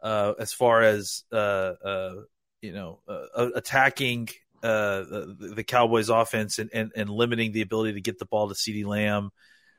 uh, 0.01 0.33
as 0.39 0.53
far 0.53 0.81
as 0.81 1.23
uh, 1.33 1.35
uh, 1.35 2.15
you 2.61 2.71
know 2.71 2.99
uh, 3.09 3.49
attacking 3.55 4.29
uh, 4.63 5.01
the, 5.01 5.53
the, 5.55 5.63
Cowboys 5.63 6.09
offense 6.09 6.59
and, 6.59 6.69
and, 6.73 6.91
and, 6.95 7.09
limiting 7.09 7.51
the 7.51 7.61
ability 7.61 7.93
to 7.93 8.01
get 8.01 8.17
the 8.17 8.25
ball 8.25 8.47
to 8.47 8.55
CeeDee 8.55 8.85
Lamb. 8.85 9.29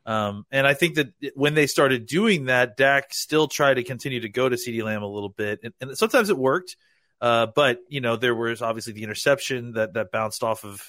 Um, 0.08 0.46
and 0.50 0.66
I 0.66 0.72
think 0.72 0.94
that 0.94 1.12
when 1.34 1.52
they 1.52 1.66
started 1.66 2.06
doing 2.06 2.46
that, 2.46 2.78
Dak 2.78 3.12
still 3.12 3.46
tried 3.46 3.74
to 3.74 3.84
continue 3.84 4.20
to 4.20 4.30
go 4.30 4.48
to 4.48 4.56
CeeDee 4.56 4.82
Lamb 4.82 5.02
a 5.02 5.06
little 5.06 5.28
bit, 5.28 5.60
and, 5.62 5.74
and 5.82 5.98
sometimes 5.98 6.30
it 6.30 6.38
worked. 6.38 6.76
Uh, 7.20 7.46
but 7.54 7.80
you 7.88 8.00
know 8.00 8.16
there 8.16 8.34
was 8.34 8.62
obviously 8.62 8.94
the 8.94 9.02
interception 9.02 9.72
that 9.72 9.94
that 9.94 10.10
bounced 10.10 10.42
off 10.42 10.64
of 10.64 10.82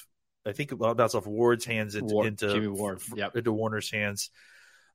I 0.46 0.54
think 0.54 0.72
it 0.72 0.78
bounced 0.78 1.16
off 1.16 1.28
Ward's 1.28 1.66
hands 1.66 1.96
into, 1.96 2.14
Ward, 2.14 2.28
into 2.28 2.72
Ward, 2.72 3.02
yep. 3.14 3.36
into 3.36 3.52
Warner's 3.52 3.92
hands. 3.92 4.30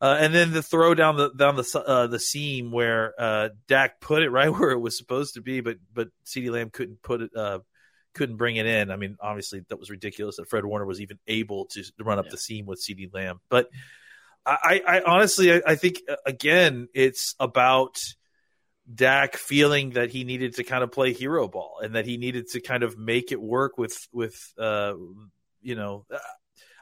Uh, 0.01 0.17
and 0.19 0.35
then 0.35 0.53
the 0.53 0.63
throw 0.63 0.95
down 0.95 1.17
the 1.17 1.31
down 1.31 1.57
the 1.57 1.85
uh, 1.87 2.07
the 2.07 2.19
seam 2.19 2.71
where 2.71 3.13
uh, 3.19 3.51
Dak 3.69 4.01
put 4.01 4.23
it 4.23 4.31
right 4.31 4.49
where 4.49 4.71
it 4.71 4.81
was 4.81 4.97
supposed 4.97 5.35
to 5.35 5.43
be, 5.43 5.61
but 5.61 5.77
but 5.93 6.09
CeeDee 6.25 6.51
Lamb 6.51 6.71
couldn't 6.71 7.03
put 7.03 7.21
it 7.21 7.31
uh, 7.37 7.59
couldn't 8.15 8.37
bring 8.37 8.57
it 8.57 8.65
in. 8.65 8.91
I 8.91 8.97
mean, 8.97 9.17
obviously 9.21 9.61
that 9.69 9.79
was 9.79 9.91
ridiculous 9.91 10.37
that 10.37 10.49
Fred 10.49 10.65
Warner 10.65 10.87
was 10.87 11.03
even 11.03 11.19
able 11.27 11.67
to 11.67 11.85
run 12.01 12.19
up 12.19 12.27
yeah. 12.27 12.31
the 12.31 12.39
seam 12.39 12.65
with 12.65 12.81
CeeDee 12.81 13.13
Lamb. 13.13 13.41
But 13.51 13.69
I, 14.47 14.83
I 14.87 15.01
honestly 15.07 15.53
I, 15.53 15.63
I, 15.67 15.75
think 15.77 16.03
uh, 16.09 16.17
again 16.27 16.89
it's 16.95 17.35
about 17.41 17.97
Dak 18.93 19.37
feeling 19.37 19.91
that 19.91 20.11
he 20.11 20.25
needed 20.25 20.57
to 20.57 20.65
kind 20.65 20.85
of 20.85 20.93
play 20.93 21.13
hero 21.13 21.49
ball 21.49 21.81
and 21.83 21.95
that 21.95 22.05
he 22.05 22.19
needed 22.19 22.49
to 22.49 22.61
kind 22.61 22.83
of 22.83 22.99
make 22.99 23.33
it 23.33 23.41
work 23.41 23.79
with 23.79 23.97
with 24.13 24.37
uh, 24.59 24.95
you 25.63 25.75
know 25.75 26.05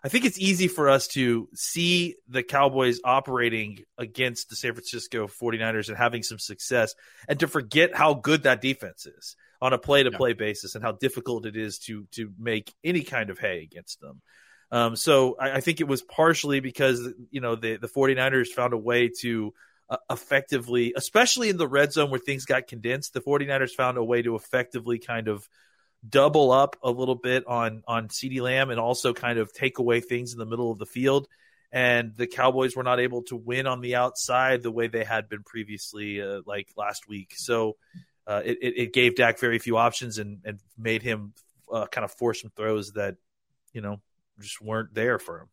I 0.04 0.09
think 0.09 0.25
it's 0.25 0.38
easy 0.38 0.66
for 0.66 0.88
us 0.88 1.07
to 1.09 1.49
see 1.54 2.16
the 2.28 2.42
Cowboys 2.42 2.99
operating 3.04 3.85
against 3.97 4.50
the 4.50 4.57
San 4.57 4.73
Francisco 4.73 5.28
49ers 5.28 5.88
and 5.88 5.97
having 5.97 6.25
some 6.25 6.40
success 6.40 6.95
and 7.28 7.38
to 7.38 7.47
forget 7.47 7.95
how 7.95 8.14
good 8.14 8.42
that 8.42 8.61
defense 8.61 9.07
is 9.07 9.37
on 9.61 9.73
a 9.73 9.78
play 9.78 10.02
to 10.02 10.11
play 10.11 10.33
basis 10.33 10.75
and 10.75 10.83
how 10.83 10.90
difficult 10.90 11.47
it 11.47 11.57
is 11.57 11.78
to 11.78 12.09
to 12.11 12.33
make 12.37 12.75
any 12.83 13.02
kind 13.02 13.31
of 13.31 13.38
hay 13.38 13.62
against 13.62 14.00
them. 14.00 14.21
Um, 14.73 14.97
so 14.97 15.37
I, 15.38 15.57
I, 15.57 15.61
think 15.61 15.81
it 15.81 15.87
was 15.87 16.00
partially 16.00 16.61
because 16.61 17.07
you 17.31 17.43
know 17.43 17.57
the 17.57 17.76
the 17.76 17.88
49ers 17.88 18.49
found 18.49 18.73
a 18.73 18.79
way 18.79 19.11
to 19.21 19.52
uh, 19.91 19.99
effectively, 20.11 20.95
especially 20.97 21.50
in 21.50 21.59
the 21.59 21.69
red 21.69 21.93
zone 21.93 22.11
where 22.11 22.19
things 22.19 22.47
got 22.47 22.67
condensed, 22.67 23.12
the 23.12 23.21
49ers 23.21 23.73
found 23.73 23.99
a 23.99 24.05
way 24.05 24.23
to 24.23 24.35
effectively 24.35 24.99
kind 24.99 25.29
of 25.29 25.47
double 26.09 26.50
up 26.50 26.76
a 26.83 26.91
little 26.91 27.14
bit 27.14 27.47
on 27.47 27.83
on 27.87 28.09
CeeDee 28.09 28.41
Lamb 28.41 28.71
and 28.71 28.81
also 28.81 29.12
kind 29.12 29.38
of 29.38 29.52
take 29.52 29.79
away 29.79 30.00
things 30.00 30.33
in 30.33 30.38
the 30.38 30.47
middle 30.47 30.73
of 30.73 30.79
the 30.79 30.87
field. 30.87 31.29
And 31.71 32.17
the 32.17 32.26
Cowboys 32.26 32.75
were 32.75 32.83
not 32.83 32.99
able 32.99 33.23
to 33.25 33.37
win 33.37 33.67
on 33.67 33.83
the 33.83 33.97
outside 33.97 34.62
the 34.62 34.71
way 34.71 34.88
they 34.88 35.05
had 35.05 35.29
been 35.29 35.43
previously, 35.43 36.21
uh, 36.21 36.41
like 36.47 36.69
last 36.76 37.09
week. 37.09 37.35
So 37.37 37.76
uh, 38.26 38.41
it, 38.45 38.59
it 38.61 38.93
gave 38.93 39.17
Dak 39.17 39.38
very 39.38 39.59
few 39.59 39.76
options 39.76 40.19
and, 40.19 40.41
and 40.45 40.61
made 40.79 41.02
him 41.02 41.35
uh, 41.71 41.87
kind 41.87 42.05
of 42.05 42.12
force 42.12 42.43
some 42.43 42.50
throws 42.55 42.93
that, 42.93 43.17
you 43.73 43.81
know, 43.81 44.00
just 44.43 44.61
weren't 44.61 44.95
there 44.95 45.19
for 45.19 45.41
him. 45.41 45.49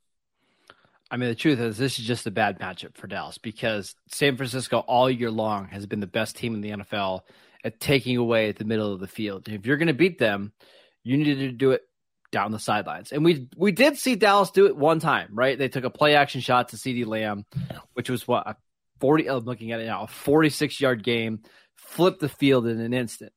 I 1.12 1.17
mean, 1.17 1.29
the 1.29 1.36
truth 1.36 1.60
is, 1.60 1.77
this 1.77 1.98
is 1.98 2.05
just 2.05 2.27
a 2.27 2.31
bad 2.31 2.60
matchup 2.60 2.96
for 2.96 3.08
Dallas 3.08 3.38
because 3.38 3.96
San 4.10 4.38
Francisco 4.38 4.79
all 4.79 5.10
year 5.10 5.31
long 5.31 5.67
has 5.69 5.86
been 5.88 6.01
the 6.01 6.08
best 6.08 6.36
team 6.36 6.53
in 6.53 6.62
the 6.62 6.69
NFL 6.69 7.22
at 7.63 7.79
taking 7.79 8.17
away 8.17 8.50
at 8.50 8.58
the 8.58 8.65
middle 8.65 8.93
of 8.93 9.00
the 9.00 9.08
field. 9.08 9.50
If 9.50 9.65
you're 9.65 9.77
going 9.77 9.88
to 9.88 9.93
beat 9.93 10.19
them, 10.19 10.53
you 11.03 11.17
need 11.17 11.36
to 11.36 11.51
do 11.51 11.72
it 11.72 11.81
down 12.31 12.51
the 12.51 12.60
sidelines. 12.60 13.12
And 13.12 13.25
we 13.25 13.48
we 13.58 13.72
did 13.72 13.98
see 13.98 14.15
Dallas 14.15 14.51
do 14.51 14.67
it 14.67 14.77
one 14.77 15.00
time, 15.00 15.29
right? 15.34 15.58
They 15.58 15.67
took 15.67 15.84
a 15.84 15.89
play 15.89 16.15
action 16.15 16.41
shot 16.41 16.69
to 16.69 16.75
CeeDee 16.75 17.08
Lamb, 17.08 17.46
which 17.93 18.10
was 18.10 18.27
what 18.27 18.48
a 18.48 18.55
40 19.00 19.29
I'm 19.29 19.46
looking 19.46 19.72
at 19.72 19.79
it 19.79 19.88
now, 19.88 20.03
a 20.03 20.08
46 20.08 20.79
yard 20.79 21.03
game, 21.03 21.41
flipped 21.75 22.19
the 22.19 22.29
field 22.29 22.67
in 22.67 22.79
an 22.79 22.93
instant. 22.93 23.34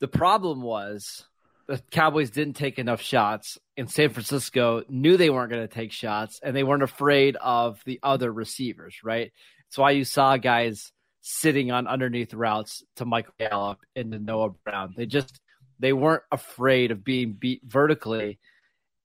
The 0.00 0.08
problem 0.08 0.60
was 0.60 1.24
the 1.66 1.82
Cowboys 1.90 2.30
didn't 2.30 2.54
take 2.54 2.78
enough 2.78 3.00
shots, 3.00 3.58
and 3.76 3.90
San 3.90 4.10
Francisco 4.10 4.82
knew 4.88 5.16
they 5.16 5.30
weren't 5.30 5.50
going 5.50 5.66
to 5.66 5.74
take 5.74 5.92
shots, 5.92 6.40
and 6.42 6.54
they 6.54 6.62
weren't 6.62 6.82
afraid 6.82 7.36
of 7.36 7.80
the 7.84 8.00
other 8.02 8.32
receivers, 8.32 8.96
right? 9.02 9.32
That's 9.66 9.78
why 9.78 9.92
you 9.92 10.04
saw 10.04 10.36
guys 10.36 10.92
sitting 11.20 11.70
on 11.70 11.86
underneath 11.86 12.34
routes 12.34 12.84
to 12.96 13.06
Michael 13.06 13.32
Gallup 13.38 13.78
and 13.96 14.12
to 14.12 14.18
Noah 14.18 14.50
Brown. 14.64 14.94
They 14.96 15.06
just 15.06 15.40
they 15.78 15.92
weren't 15.92 16.22
afraid 16.30 16.90
of 16.90 17.02
being 17.02 17.32
beat 17.32 17.62
vertically. 17.64 18.38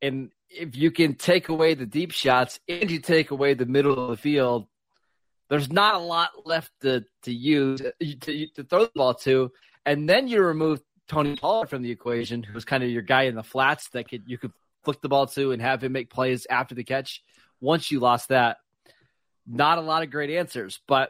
And 0.01 0.31
if 0.49 0.75
you 0.75 0.91
can 0.91 1.15
take 1.15 1.49
away 1.49 1.73
the 1.73 1.85
deep 1.85 2.11
shots 2.11 2.59
and 2.67 2.91
you 2.91 2.99
take 2.99 3.31
away 3.31 3.53
the 3.53 3.65
middle 3.65 3.97
of 3.97 4.09
the 4.09 4.17
field, 4.17 4.67
there's 5.49 5.71
not 5.71 5.95
a 5.95 5.99
lot 5.99 6.45
left 6.45 6.71
to, 6.81 7.05
to 7.23 7.33
use 7.33 7.81
to, 7.81 8.47
to 8.55 8.63
throw 8.63 8.85
the 8.85 8.91
ball 8.93 9.13
to. 9.15 9.51
And 9.85 10.07
then 10.07 10.27
you 10.27 10.43
remove 10.43 10.81
Tony 11.09 11.35
Pollard 11.35 11.69
from 11.69 11.81
the 11.81 11.91
equation, 11.91 12.43
who's 12.43 12.63
kind 12.63 12.83
of 12.83 12.89
your 12.89 13.01
guy 13.01 13.23
in 13.23 13.35
the 13.35 13.43
flats 13.43 13.89
that 13.89 14.07
could 14.07 14.23
you 14.27 14.37
could 14.37 14.53
flick 14.83 15.01
the 15.01 15.09
ball 15.09 15.27
to 15.27 15.51
and 15.51 15.61
have 15.61 15.83
him 15.83 15.91
make 15.91 16.09
plays 16.09 16.47
after 16.49 16.75
the 16.75 16.83
catch. 16.83 17.21
Once 17.59 17.91
you 17.91 17.99
lost 17.99 18.29
that, 18.29 18.57
not 19.45 19.79
a 19.79 19.81
lot 19.81 20.03
of 20.03 20.11
great 20.11 20.29
answers, 20.29 20.79
but 20.87 21.09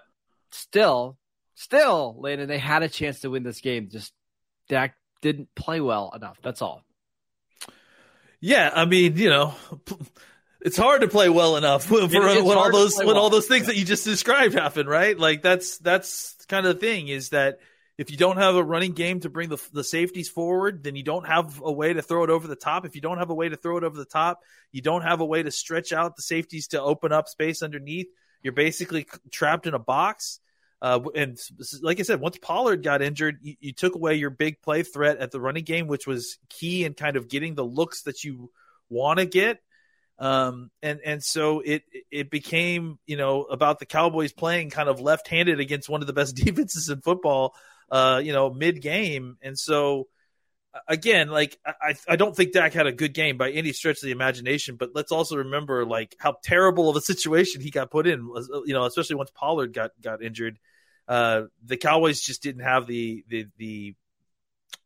still, 0.52 1.18
still, 1.54 2.16
Landon, 2.18 2.48
they 2.48 2.58
had 2.58 2.82
a 2.82 2.90
chance 2.90 3.20
to 3.20 3.30
win 3.30 3.44
this 3.44 3.62
game. 3.62 3.90
Just 3.92 4.14
Dak 4.70 4.96
didn't 5.22 5.54
play 5.54 5.82
well 5.82 6.12
enough. 6.16 6.40
That's 6.42 6.62
all. 6.62 6.82
Yeah, 8.40 8.72
I 8.74 8.86
mean, 8.86 9.18
you 9.18 9.30
know, 9.30 9.54
it's 10.62 10.78
hard 10.78 11.02
to 11.02 11.10
play 11.10 11.28
well 11.28 11.58
enough 11.58 11.84
for, 11.88 12.08
when 12.08 12.58
all 12.58 12.72
those 12.72 12.98
when 12.98 13.08
well. 13.08 13.18
all 13.18 13.30
those 13.30 13.48
things 13.48 13.68
that 13.68 13.76
you 13.76 13.84
just 13.84 14.06
described 14.06 14.54
happen, 14.54 14.88
right? 14.88 15.20
Like 15.20 15.42
that's 15.42 15.78
that's 15.80 16.36
kind 16.48 16.66
of 16.66 16.80
the 16.80 16.80
thing 16.80 17.10
is 17.10 17.30
that 17.30 17.60
if 18.00 18.10
you 18.10 18.16
don't 18.16 18.38
have 18.38 18.56
a 18.56 18.64
running 18.64 18.94
game 18.94 19.20
to 19.20 19.30
bring 19.30 19.50
the, 19.50 19.62
the 19.74 19.84
safeties 19.84 20.30
forward, 20.30 20.86
then 20.86 20.96
you 20.96 21.04
don't 21.04 21.28
have 21.28 21.62
a 21.62 21.72
way 21.72 21.92
to 21.92 22.02
throw 22.02 22.24
it 22.24 22.30
over 22.30 22.48
the 22.48 22.56
top. 22.56 22.86
If 22.86 22.96
you 22.96 23.02
don't 23.02 23.18
have 23.18 23.30
a 23.30 23.34
way 23.34 23.50
to 23.50 23.58
throw 23.58 23.76
it 23.76 23.84
over 23.84 23.98
the 23.98 24.06
top, 24.06 24.40
you 24.72 24.82
don't 24.82 25.02
have 25.02 25.20
a 25.20 25.26
way 25.26 25.44
to 25.44 25.52
stretch 25.52 25.92
out 25.92 26.16
the 26.16 26.22
safeties 26.22 26.70
to 26.70 26.82
open 26.82 27.12
up 27.12 27.28
space 27.28 27.62
underneath. 27.62 28.08
You're 28.42 28.54
basically 28.54 29.06
trapped 29.32 29.68
in 29.68 29.74
a 29.74 29.80
box. 29.80 30.40
Uh, 30.82 31.02
and 31.14 31.38
like 31.82 32.00
I 32.00 32.04
said, 32.04 32.22
once 32.22 32.38
Pollard 32.38 32.84
got 32.84 33.02
injured, 33.02 33.40
you, 33.42 33.56
you, 33.60 33.74
took 33.74 33.96
away 33.96 34.16
your 34.16 34.30
big 34.30 34.62
play 34.62 34.84
threat 34.84 35.18
at 35.18 35.32
the 35.32 35.42
running 35.42 35.66
game, 35.66 35.88
which 35.88 36.08
was 36.08 36.38
key 36.48 36.86
in 36.86 36.94
kind 36.94 37.18
of 37.18 37.28
getting 37.28 37.56
the 37.56 37.66
looks 37.66 38.04
that 38.04 38.24
you 38.24 38.50
want 38.90 39.20
to 39.20 39.26
get. 39.26 39.60
Um, 40.20 40.72
and 40.82 41.02
and 41.04 41.22
so 41.22 41.60
it 41.60 41.84
it 42.12 42.30
became 42.30 42.98
you 43.06 43.18
know 43.18 43.44
about 43.44 43.80
the 43.80 43.86
Cowboys 43.86 44.32
playing 44.32 44.70
kind 44.70 44.88
of 44.88 45.02
left 45.02 45.28
handed 45.28 45.60
against 45.60 45.90
one 45.90 46.00
of 46.00 46.08
the 46.08 46.14
best 46.14 46.36
defenses 46.38 46.88
in 46.88 47.02
football 47.02 47.56
uh, 47.92 48.22
you 48.24 48.34
know, 48.34 48.50
mid 48.50 48.82
game. 48.82 49.38
And 49.42 49.58
so, 49.58 50.08
again, 50.88 51.30
like 51.30 51.58
I, 51.66 51.96
I 52.08 52.16
don't 52.16 52.36
think 52.36 52.54
Dak 52.54 52.74
had 52.74 52.88
a 52.88 52.92
good 52.92 53.14
game 53.14 53.38
by 53.38 53.52
any 53.52 53.74
stretch 53.74 53.98
of 53.98 54.04
the 54.04 54.12
imagination, 54.12 54.76
but 54.76 54.92
let's 54.94 55.12
also 55.12 55.38
remember 55.38 55.86
like 55.86 56.16
how 56.20 56.38
terrible 56.44 56.90
of 56.90 56.96
a 56.96 57.02
situation 57.14 57.62
he 57.62 57.72
got 57.72 57.92
put 57.92 58.08
in. 58.08 58.30
You 58.66 58.74
know, 58.74 58.86
especially 58.86 59.16
once 59.16 59.32
Pollard 59.32 59.74
got 59.74 59.92
got 60.02 60.24
injured. 60.24 60.60
Uh, 61.08 61.44
the 61.66 61.78
Cowboys 61.78 62.22
just 62.22 62.44
didn't 62.44 62.64
have 62.64 62.86
the 62.86 63.24
the 63.28 63.48
the 63.58 63.96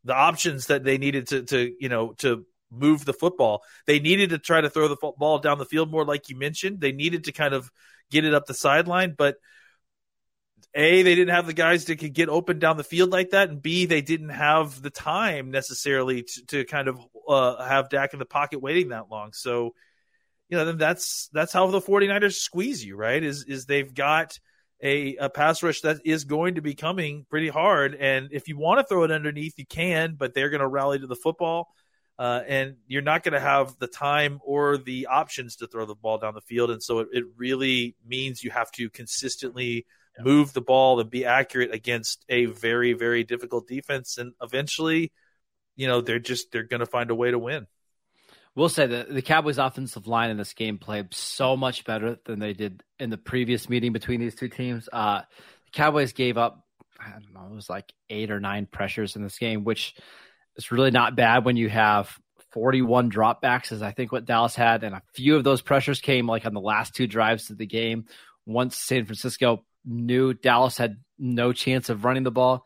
the 0.06 0.16
options 0.16 0.68
that 0.68 0.84
they 0.84 0.98
needed 0.98 1.28
to 1.28 1.44
to 1.44 1.74
you 1.80 1.90
know 1.90 2.14
to 2.20 2.46
move 2.72 3.06
the 3.06 3.14
football. 3.14 3.64
They 3.86 4.00
needed 4.00 4.32
to 4.32 4.40
try 4.40 4.62
to 4.62 4.70
throw 4.70 4.88
the 4.88 5.14
ball 5.18 5.40
down 5.40 5.58
the 5.58 5.66
field 5.66 5.92
more, 5.92 6.06
like 6.06 6.30
you 6.30 6.38
mentioned. 6.38 6.82
They 6.82 6.92
needed 6.92 7.26
to 7.26 7.32
kind 7.32 7.54
of 7.54 7.70
get 8.10 8.26
it 8.26 8.34
up 8.34 8.46
the 8.46 8.54
sideline, 8.54 9.16
but 9.18 9.36
a, 10.74 11.04
they 11.04 11.16
didn't 11.16 11.34
have 11.34 11.48
the 11.48 11.54
guys 11.54 11.86
that 11.86 11.98
could 11.98 12.14
get 12.14 12.30
open 12.30 12.60
down 12.60 12.78
the 12.78 12.84
field 12.84 13.12
like 13.12 13.32
that, 13.32 13.50
and 13.50 13.62
B, 13.62 13.86
they 13.86 14.02
didn't 14.02 14.30
have 14.30 14.82
the 14.82 14.90
time 14.90 15.52
necessarily 15.52 16.24
to, 16.24 16.46
to 16.48 16.66
kind 16.66 16.88
of 16.88 17.00
uh, 17.28 17.64
have 17.64 17.90
Dak 17.90 18.14
in 18.14 18.20
the 18.20 18.26
pocket 18.26 18.62
waiting 18.62 18.90
that 18.90 19.10
long. 19.10 19.34
So, 19.34 19.74
you 20.50 20.58
know, 20.58 20.66
then 20.66 20.78
that's 20.78 21.30
that's 21.34 21.54
how 21.54 21.68
the 21.68 21.82
49ers 21.82 22.34
squeeze 22.34 22.84
you, 22.84 22.96
right? 22.96 23.24
Is 23.24 23.44
is 23.46 23.66
they've 23.66 23.94
got 23.94 24.40
a, 24.82 25.16
a 25.18 25.30
pass 25.30 25.64
rush 25.64 25.82
that 25.82 26.02
is 26.06 26.26
going 26.26 26.56
to 26.56 26.62
be 26.62 26.76
coming 26.76 27.26
pretty 27.30 27.50
hard, 27.50 27.96
and 27.96 28.30
if 28.32 28.48
you 28.48 28.58
want 28.58 28.80
to 28.80 28.86
throw 28.86 29.04
it 29.04 29.12
underneath, 29.12 29.54
you 29.58 29.66
can, 29.66 30.16
but 30.16 30.34
they're 30.34 30.50
going 30.50 30.62
to 30.62 30.68
rally 30.68 31.00
to 31.00 31.08
the 31.08 31.16
football. 31.16 31.70
Uh, 32.20 32.42
and 32.48 32.76
you're 32.86 33.02
not 33.02 33.24
going 33.24 33.34
to 33.34 33.40
have 33.40 33.76
the 33.80 33.88
time 33.88 34.40
or 34.46 34.78
the 34.78 35.08
options 35.08 35.56
to 35.56 35.66
throw 35.66 35.84
the 35.84 35.96
ball 35.96 36.20
down 36.20 36.36
the 36.36 36.42
field. 36.42 36.70
And 36.70 36.82
so 36.82 37.00
it, 37.00 37.08
it 37.12 37.24
really 37.38 37.96
means 38.06 38.44
you 38.44 38.52
have 38.52 38.72
to 38.74 38.90
consistently. 38.92 39.88
Move 40.20 40.54
the 40.54 40.62
ball 40.62 41.00
and 41.00 41.10
be 41.10 41.26
accurate 41.26 41.74
against 41.74 42.24
a 42.30 42.46
very 42.46 42.94
very 42.94 43.24
difficult 43.24 43.68
defense 43.68 44.18
and 44.18 44.34
eventually 44.42 45.12
you 45.76 45.88
know 45.88 46.02
they're 46.02 46.20
just 46.20 46.52
they're 46.52 46.64
going 46.64 46.80
to 46.80 46.86
find 46.86 47.10
a 47.10 47.16
way 47.16 47.32
to 47.32 47.40
win 47.40 47.66
We'll 48.56 48.70
say 48.70 48.86
that 48.86 49.12
the 49.12 49.24
Cowboys' 49.24 49.58
offensive 49.58 50.06
line 50.06 50.30
in 50.30 50.38
this 50.38 50.54
game 50.54 50.78
played 50.78 51.14
so 51.14 51.58
much 51.58 51.86
better 51.86 52.20
than 52.26 52.40
they 52.40 52.54
did 52.54 52.84
in 53.00 53.10
the 53.10 53.18
previous 53.18 53.68
meeting 53.68 53.94
between 53.94 54.20
these 54.20 54.36
two 54.36 54.48
teams. 54.48 54.88
Uh, 54.94 55.22
the 55.66 55.72
Cowboys 55.72 56.14
gave 56.14 56.38
up, 56.38 56.64
I 57.00 57.14
don't 57.14 57.34
know, 57.34 57.52
it 57.52 57.56
was 57.56 57.70
like 57.70 57.92
eight 58.12 58.30
or 58.30 58.40
nine 58.40 58.68
pressures 58.68 59.16
in 59.16 59.24
this 59.24 59.40
game, 59.40 59.64
which 59.64 59.96
is 60.56 60.72
really 60.72 60.92
not 60.92 61.16
bad 61.16 61.46
when 61.46 61.58
you 61.58 61.68
have 61.70 62.16
41 62.52 63.10
dropbacks, 63.10 63.72
as 63.72 63.82
I 63.82 63.92
think 63.92 64.12
what 64.12 64.26
Dallas 64.26 64.56
had. 64.56 64.84
And 64.84 64.94
a 64.94 65.02
few 65.16 65.36
of 65.36 65.44
those 65.44 65.64
pressures 65.64 66.00
came 66.00 66.28
like 66.28 66.46
on 66.46 66.54
the 66.54 66.62
last 66.62 66.94
two 66.94 67.08
drives 67.08 67.50
of 67.50 67.58
the 67.58 67.66
game. 67.66 68.06
Once 68.46 68.78
San 68.78 69.06
Francisco 69.06 69.66
knew 69.86 70.34
Dallas 70.34 70.78
had 70.78 70.98
no 71.18 71.54
chance 71.54 71.90
of 71.90 72.06
running 72.06 72.24
the 72.24 72.32
ball. 72.32 72.66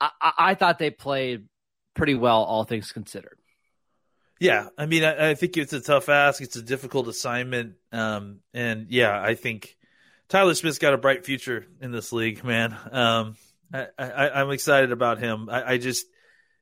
I, 0.00 0.10
I, 0.20 0.32
I 0.38 0.54
thought 0.54 0.78
they 0.78 0.90
played 0.90 1.46
pretty 1.94 2.14
well, 2.14 2.42
all 2.42 2.64
things 2.64 2.92
considered. 2.92 3.38
Yeah, 4.40 4.68
I 4.78 4.86
mean, 4.86 5.02
I, 5.02 5.30
I, 5.30 5.34
think 5.34 5.56
it's 5.56 5.72
a 5.72 5.80
tough 5.80 6.08
ask. 6.08 6.40
It's 6.40 6.54
a 6.54 6.62
difficult 6.62 7.08
assignment, 7.08 7.74
um, 7.90 8.38
and 8.54 8.86
yeah, 8.88 9.20
I 9.20 9.34
think 9.34 9.76
Tyler 10.28 10.54
Smith's 10.54 10.78
got 10.78 10.94
a 10.94 10.98
bright 10.98 11.24
future 11.24 11.66
in 11.80 11.90
this 11.90 12.12
league, 12.12 12.44
man. 12.44 12.76
Um, 12.92 13.36
I, 13.72 14.40
am 14.40 14.50
excited 14.50 14.92
about 14.92 15.18
him. 15.18 15.48
I, 15.50 15.78
just 15.78 16.06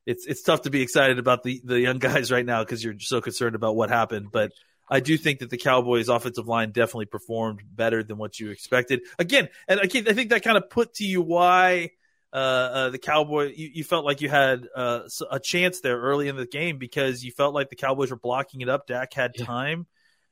it's 0.05 0.25
it's 0.25 0.41
tough 0.41 0.63
to 0.63 0.69
be 0.71 0.81
excited 0.81 1.19
about 1.19 1.43
the 1.43 1.61
the 1.63 1.79
young 1.79 1.99
guys 1.99 2.31
right 2.31 2.45
now 2.45 2.63
because 2.63 2.83
you're 2.83 2.99
so 2.99 3.21
concerned 3.21 3.55
about 3.55 3.75
what 3.75 3.89
happened, 3.89 4.29
but 4.31 4.53
I 4.89 4.99
do 4.99 5.17
think 5.17 5.39
that 5.39 5.49
the 5.49 5.57
Cowboys' 5.57 6.09
offensive 6.09 6.47
line 6.47 6.71
definitely 6.71 7.07
performed 7.07 7.61
better 7.73 8.03
than 8.03 8.17
what 8.17 8.39
you 8.39 8.51
expected. 8.51 9.01
Again, 9.19 9.49
and 9.67 9.79
I 9.81 9.87
think 9.87 10.29
that 10.29 10.43
kind 10.43 10.57
of 10.57 10.69
put 10.69 10.95
to 10.95 11.03
you 11.03 11.21
why 11.21 11.91
uh, 12.33 12.35
uh, 12.35 12.89
the 12.89 12.97
Cowboy 12.97 13.53
you, 13.55 13.69
you, 13.73 13.83
felt 13.83 14.05
like 14.05 14.21
you 14.21 14.29
had 14.29 14.67
uh, 14.75 15.01
a 15.31 15.39
chance 15.39 15.81
there 15.81 15.99
early 15.99 16.27
in 16.27 16.35
the 16.35 16.45
game 16.45 16.77
because 16.77 17.23
you 17.23 17.31
felt 17.31 17.53
like 17.53 17.69
the 17.69 17.75
Cowboys 17.75 18.11
were 18.11 18.17
blocking 18.17 18.61
it 18.61 18.69
up. 18.69 18.87
Dak 18.87 19.13
had 19.13 19.35
time. 19.37 19.87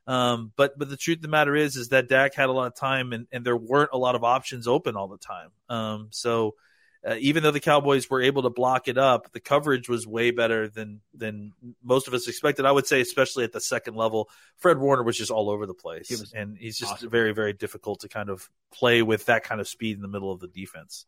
Um, 0.08 0.52
but 0.56 0.78
but 0.78 0.90
the 0.90 0.98
truth 0.98 1.18
of 1.18 1.22
the 1.24 1.30
matter 1.30 1.56
is 1.56 1.76
is 1.76 1.90
that 1.90 2.08
Dak 2.08 2.36
had 2.36 2.50
a 2.50 2.52
lot 2.52 2.68
of 2.68 2.76
time 2.76 3.12
and, 3.12 3.28
and 3.32 3.44
there 3.44 3.58
weren't 3.58 3.90
a 3.92 3.98
lot 3.98 4.14
of 4.16 4.24
options 4.24 4.68
open 4.68 4.96
all 4.96 5.08
the 5.08 5.18
time. 5.18 5.50
Um, 5.68 6.08
so 6.12 6.56
uh, 7.06 7.16
even 7.20 7.44
though 7.44 7.52
the 7.52 7.60
Cowboys 7.60 8.10
were 8.10 8.22
able 8.22 8.42
to 8.44 8.50
block 8.50 8.88
it 8.88 8.98
up, 8.98 9.32
the 9.32 9.40
coverage 9.40 9.88
was 9.88 10.08
way 10.08 10.32
better 10.32 10.68
than 10.68 11.02
than 11.14 11.54
most 11.84 12.08
of 12.08 12.14
us 12.14 12.28
expected. 12.28 12.66
I 12.66 12.72
would 12.72 12.88
say, 12.88 13.00
especially 13.00 13.44
at 13.44 13.52
the 13.52 13.62
second 13.62 13.96
level, 13.96 14.30
Fred 14.58 14.80
Warner 14.80 15.04
was 15.04 15.18
just 15.18 15.32
all 15.32 15.50
over 15.50 15.66
the 15.68 15.74
place, 15.74 16.34
and 16.34 16.58
he's 16.58 16.78
just 16.78 16.94
awesome. 16.94 17.10
very 17.10 17.34
very 17.34 17.54
difficult 17.54 18.00
to 18.02 18.10
kind 18.10 18.30
of 18.30 18.50
play 18.74 19.04
with 19.04 19.26
that 19.26 19.44
kind 19.44 19.62
of 19.62 19.68
speed 19.68 19.96
in 19.96 20.02
the 20.02 20.08
middle 20.08 20.32
of 20.32 20.40
the 20.40 20.48
defense. 20.48 21.06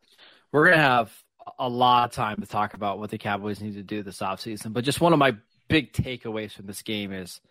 We're 0.51 0.65
gonna 0.69 0.81
have 0.81 1.11
a 1.57 1.69
lot 1.69 2.09
of 2.09 2.15
time 2.15 2.41
to 2.41 2.47
talk 2.47 2.75
about 2.75 2.99
what 2.99 3.09
the 3.09 3.17
Cowboys 3.17 3.61
need 3.61 3.73
to 3.73 3.83
do 3.83 4.03
this 4.03 4.19
offseason, 4.19 4.73
but 4.73 4.83
just 4.83 5.01
one 5.01 5.13
of 5.13 5.19
my 5.19 5.35
big 5.67 5.93
takeaways 5.93 6.51
from 6.51 6.67
this 6.67 6.83
game 6.83 7.11
is 7.11 7.41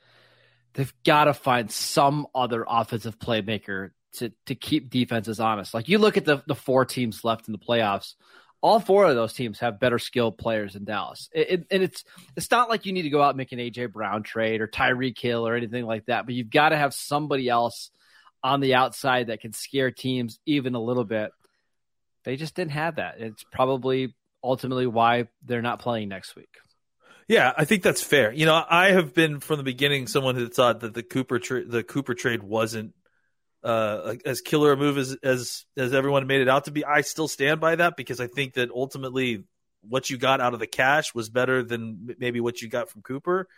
they've 0.75 0.95
got 1.05 1.25
to 1.25 1.35
find 1.35 1.71
some 1.71 2.27
other 2.35 2.65
offensive 2.69 3.19
playmaker 3.19 3.91
to 4.17 4.33
to 4.47 4.55
keep 4.55 4.91
defenses 4.91 5.41
honest. 5.41 5.75
Like 5.75 5.89
you 5.89 5.99
look 5.99 6.17
at 6.17 6.25
the 6.25 6.43
the 6.47 6.55
four 6.55 6.85
teams 6.85 7.25
left 7.25 7.49
in 7.49 7.53
the 7.53 7.59
playoffs, 7.59 8.15
all 8.61 8.81
four 8.81 9.05
of 9.05 9.15
those 9.15 9.33
teams 9.33 9.61
have 9.61 9.81
better 9.81 9.99
skilled 9.99 10.39
players 10.39 10.73
than 10.73 10.85
Dallas. 10.85 11.29
It, 11.33 11.51
it, 11.51 11.67
and 11.71 11.83
it's 11.83 12.05
it's 12.37 12.51
not 12.51 12.69
like 12.69 12.87
you 12.87 12.93
need 12.93 13.03
to 13.03 13.11
go 13.11 13.23
out 13.23 13.31
and 13.31 13.39
make 13.39 13.53
an 13.53 13.59
AJ 13.59 13.93
Brown 13.93 14.23
trade 14.23 14.61
or 14.61 14.67
Tyreek 14.67 15.19
Hill 15.19 15.47
or 15.47 15.55
anything 15.55 15.85
like 15.87 16.07
that, 16.07 16.27
but 16.27 16.35
you've 16.35 16.51
got 16.51 16.71
to 16.71 16.77
have 16.77 16.93
somebody 16.93 17.49
else 17.49 17.91
on 18.43 18.61
the 18.61 18.75
outside 18.75 19.29
that 19.29 19.41
can 19.41 19.53
scare 19.53 19.91
teams 19.91 20.39
even 20.47 20.75
a 20.75 20.81
little 20.81 21.05
bit. 21.05 21.31
They 22.25 22.37
just 22.37 22.55
didn't 22.55 22.73
have 22.73 22.97
that. 22.97 23.21
It's 23.21 23.45
probably 23.53 24.15
ultimately 24.43 24.87
why 24.89 25.29
they're 25.45 25.63
not 25.63 25.79
playing 25.79 26.09
next 26.09 26.35
week. 26.35 26.49
Yeah, 27.29 27.53
I 27.57 27.65
think 27.65 27.85
that's 27.85 28.03
fair. 28.03 28.33
You 28.33 28.47
know, 28.47 28.61
I 28.69 28.93
have 28.93 29.15
been 29.15 29.39
from 29.39 29.59
the 29.59 29.65
beginning 29.65 30.09
someone 30.09 30.35
who 30.35 30.49
thought 30.49 30.81
that 30.81 30.95
the 30.95 31.05
Cooper 31.05 31.39
tra- 31.39 31.65
the 31.65 31.85
Cooper 31.85 32.15
trade 32.15 32.43
wasn't 32.43 32.95
uh, 33.67 34.15
as 34.25 34.41
killer 34.43 34.73
a 34.73 34.77
move 34.77 34.97
as 34.97 35.17
as 35.25 35.65
as 35.77 35.93
everyone 35.93 36.29
made 36.29 36.41
it 36.41 36.49
out 36.49 36.67
to 36.67 36.71
be. 36.71 36.85
I 36.85 37.01
still 37.01 37.27
stand 37.27 37.61
by 37.61 37.75
that 37.75 37.97
because 37.97 38.21
I 38.21 38.29
think 38.29 38.55
that 38.55 38.71
ultimately 38.71 39.43
what 39.83 40.09
you 40.09 40.19
got 40.19 40.41
out 40.41 40.55
of 40.55 40.61
the 40.61 40.69
cash 40.69 41.15
was 41.15 41.29
better 41.29 41.65
than 41.65 42.15
maybe 42.19 42.41
what 42.41 42.63
you 42.63 42.69
got 42.69 42.91
from 42.91 43.03
Cooper. 43.03 43.49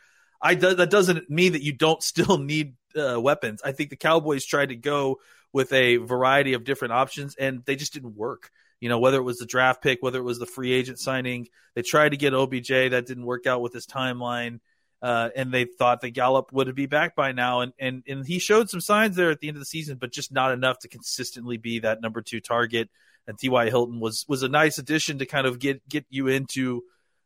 I 0.40 0.54
do, 0.54 0.74
that 0.74 0.90
doesn't 0.90 1.28
mean 1.28 1.52
that 1.52 1.62
you 1.62 1.74
don't 1.74 2.02
still 2.02 2.38
need 2.52 2.76
uh, 2.96 3.20
weapons. 3.20 3.60
I 3.62 3.72
think 3.72 3.90
the 3.90 3.96
Cowboys 3.96 4.46
tried 4.46 4.70
to 4.70 4.76
go 4.76 5.18
with 5.52 5.72
a 5.74 5.98
variety 5.98 6.54
of 6.54 6.64
different 6.64 6.92
options 6.92 7.34
and 7.36 7.62
they 7.66 7.76
just 7.76 7.92
didn't 7.92 8.16
work. 8.16 8.50
You 8.80 8.88
know, 8.88 9.00
whether 9.00 9.18
it 9.18 9.24
was 9.24 9.38
the 9.38 9.46
draft 9.46 9.82
pick, 9.82 9.98
whether 10.00 10.20
it 10.20 10.24
was 10.24 10.38
the 10.38 10.46
free 10.46 10.72
agent 10.72 11.00
signing, 11.00 11.48
they 11.74 11.82
tried 11.82 12.10
to 12.10 12.16
get 12.16 12.32
OBJ. 12.32 12.68
That 12.68 13.06
didn't 13.06 13.26
work 13.26 13.46
out 13.46 13.60
with 13.60 13.74
his 13.74 13.86
timeline. 13.86 14.60
Uh, 15.00 15.28
and 15.36 15.52
they 15.52 15.64
thought 15.64 16.00
that 16.00 16.10
Gallup 16.10 16.52
would 16.52 16.74
be 16.74 16.86
back 16.86 17.14
by 17.14 17.32
now. 17.32 17.60
And, 17.60 17.72
and, 17.78 18.02
and 18.08 18.26
he 18.26 18.38
showed 18.38 18.68
some 18.68 18.80
signs 18.80 19.14
there 19.14 19.30
at 19.30 19.40
the 19.40 19.48
end 19.48 19.56
of 19.56 19.60
the 19.60 19.66
season, 19.66 19.98
but 19.98 20.12
just 20.12 20.32
not 20.32 20.52
enough 20.52 20.80
to 20.80 20.88
consistently 20.88 21.56
be 21.56 21.80
that 21.80 22.00
number 22.00 22.20
two 22.20 22.40
target. 22.40 22.90
And 23.26 23.38
T.Y. 23.38 23.68
Hilton 23.70 24.00
was, 24.00 24.24
was 24.26 24.42
a 24.42 24.48
nice 24.48 24.78
addition 24.78 25.18
to 25.18 25.26
kind 25.26 25.46
of 25.46 25.58
get, 25.58 25.88
get 25.88 26.06
you 26.10 26.28
into, 26.28 26.82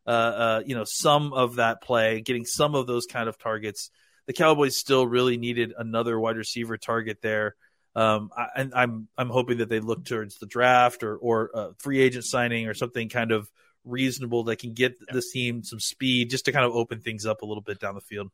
uh, 0.07 0.11
uh, 0.11 0.62
you 0.67 0.75
know, 0.75 0.85
some 0.85 1.33
of 1.33 1.57
that 1.57 1.81
play, 1.81 2.21
getting 2.21 2.45
some 2.45 2.75
of 2.75 2.87
those 2.87 3.07
kind 3.07 3.29
of 3.29 3.38
targets. 3.38 3.91
The 4.26 4.33
Cowboys 4.33 4.76
still 4.76 5.07
really 5.07 5.38
needed 5.38 5.73
another 5.76 6.19
wide 6.19 6.37
receiver 6.37 6.76
target 6.76 7.19
there. 7.23 7.55
Um, 7.95 8.31
I, 8.37 8.47
and 8.57 8.73
I'm 8.75 9.09
I'm 9.19 9.29
hoping 9.29 9.59
that 9.59 9.69
they 9.69 9.81
look 9.81 10.05
towards 10.05 10.38
the 10.38 10.47
draft 10.47 11.02
or 11.02 11.17
or 11.17 11.75
free 11.79 12.00
agent 12.00 12.25
signing 12.25 12.67
or 12.67 12.73
something 12.73 13.11
kind 13.11 13.33
of 13.33 13.50
reasonable 13.85 14.45
that 14.45 14.57
can 14.57 14.73
get 14.73 14.95
this 15.12 15.31
team 15.33 15.62
some 15.62 15.81
speed 15.81 16.31
just 16.31 16.45
to 16.47 16.53
kind 16.53 16.65
of 16.65 16.73
open 16.73 17.01
things 17.01 17.27
up 17.27 17.43
a 17.43 17.47
little 17.47 17.62
bit 17.62 17.81
down 17.81 17.95
the 17.95 18.01
field. 18.01 18.31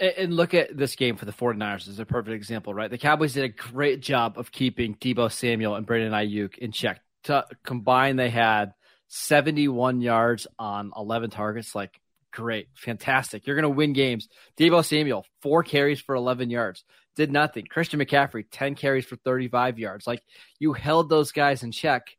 And 0.00 0.34
look 0.34 0.54
at 0.54 0.76
this 0.76 0.94
game 0.94 1.16
for 1.16 1.24
the 1.24 1.32
49ers 1.32 1.88
is 1.88 1.98
a 1.98 2.06
perfect 2.06 2.34
example, 2.34 2.72
right? 2.72 2.90
The 2.90 2.98
Cowboys 2.98 3.32
did 3.32 3.44
a 3.44 3.48
great 3.48 4.00
job 4.00 4.38
of 4.38 4.52
keeping 4.52 4.94
Deebo 4.94 5.32
Samuel 5.32 5.74
and 5.74 5.84
Brandon 5.84 6.12
Aiyuk 6.12 6.56
in 6.58 6.70
check. 6.70 7.00
To 7.24 7.44
combine, 7.64 8.14
they 8.14 8.30
had 8.30 8.74
71 9.08 10.00
yards 10.00 10.46
on 10.56 10.92
11 10.96 11.30
targets. 11.30 11.74
Like, 11.74 12.00
great, 12.32 12.68
fantastic. 12.76 13.44
You're 13.44 13.56
going 13.56 13.64
to 13.64 13.70
win 13.70 13.92
games. 13.92 14.28
Deebo 14.56 14.84
Samuel, 14.84 15.26
four 15.42 15.64
carries 15.64 16.00
for 16.00 16.14
11 16.14 16.48
yards 16.48 16.84
did 17.18 17.32
nothing. 17.32 17.66
Christian 17.68 18.00
McCaffrey, 18.00 18.46
10 18.50 18.76
carries 18.76 19.04
for 19.04 19.16
35 19.16 19.78
yards. 19.78 20.06
Like 20.06 20.22
you 20.58 20.72
held 20.72 21.10
those 21.10 21.32
guys 21.32 21.64
in 21.64 21.72
check, 21.72 22.16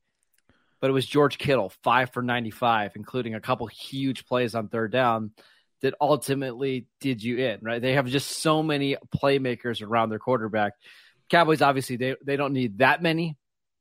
but 0.81 0.89
it 0.89 0.93
was 0.93 1.05
George 1.05 1.37
Kittle, 1.37 1.71
five 1.83 2.11
for 2.11 2.21
95, 2.21 2.93
including 2.95 3.35
a 3.35 3.41
couple 3.41 3.67
huge 3.67 4.25
plays 4.25 4.55
on 4.55 4.67
third 4.67 4.91
down 4.91 5.31
that 5.81 5.93
ultimately 6.01 6.87
did 6.99 7.23
you 7.23 7.37
in, 7.37 7.59
right? 7.61 7.81
They 7.81 7.93
have 7.93 8.07
just 8.07 8.29
so 8.41 8.61
many 8.61 8.97
playmakers 9.15 9.81
around 9.81 10.09
their 10.09 10.19
quarterback. 10.19 10.73
Cowboys, 11.29 11.61
obviously, 11.61 11.95
they, 11.95 12.15
they 12.25 12.35
don't 12.35 12.53
need 12.53 12.79
that 12.79 13.01
many, 13.01 13.37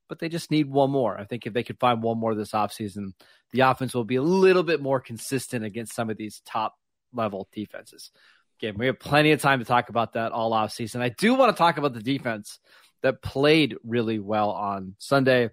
but 0.09 0.19
they 0.19 0.29
just 0.29 0.51
need 0.51 0.71
one 0.71 0.91
more. 0.91 1.19
I 1.19 1.25
think 1.25 1.47
if 1.47 1.53
they 1.53 1.65
could 1.65 1.81
find 1.81 2.03
one 2.03 2.19
more 2.19 2.35
this 2.35 2.53
offseason, 2.53 3.13
the 3.53 3.61
offense 3.61 3.95
will 3.95 4.05
be 4.05 4.17
a 4.17 4.23
little 4.23 4.63
bit 4.63 4.81
more 4.81 5.01
consistent 5.01 5.65
against 5.65 5.95
some 5.95 6.11
of 6.11 6.17
these 6.17 6.41
top 6.45 6.75
level 7.13 7.49
defenses 7.53 8.11
game. 8.59 8.77
We 8.77 8.87
have 8.87 8.99
plenty 8.99 9.33
of 9.33 9.41
time 9.41 9.61
to 9.61 9.65
talk 9.65 9.89
about 9.89 10.15
that 10.15 10.33
all 10.33 10.53
off 10.53 10.73
season. 10.73 11.01
I 11.01 11.09
do 11.11 11.35
want 11.35 11.55
to 11.55 11.59
talk 11.59 11.79
about 11.79 11.95
the 11.95 12.03
defense 12.03 12.59
that 13.03 13.23
played 13.23 13.77
really 13.85 14.19
well 14.19 14.51
on 14.51 14.95
Sunday. 14.99 15.51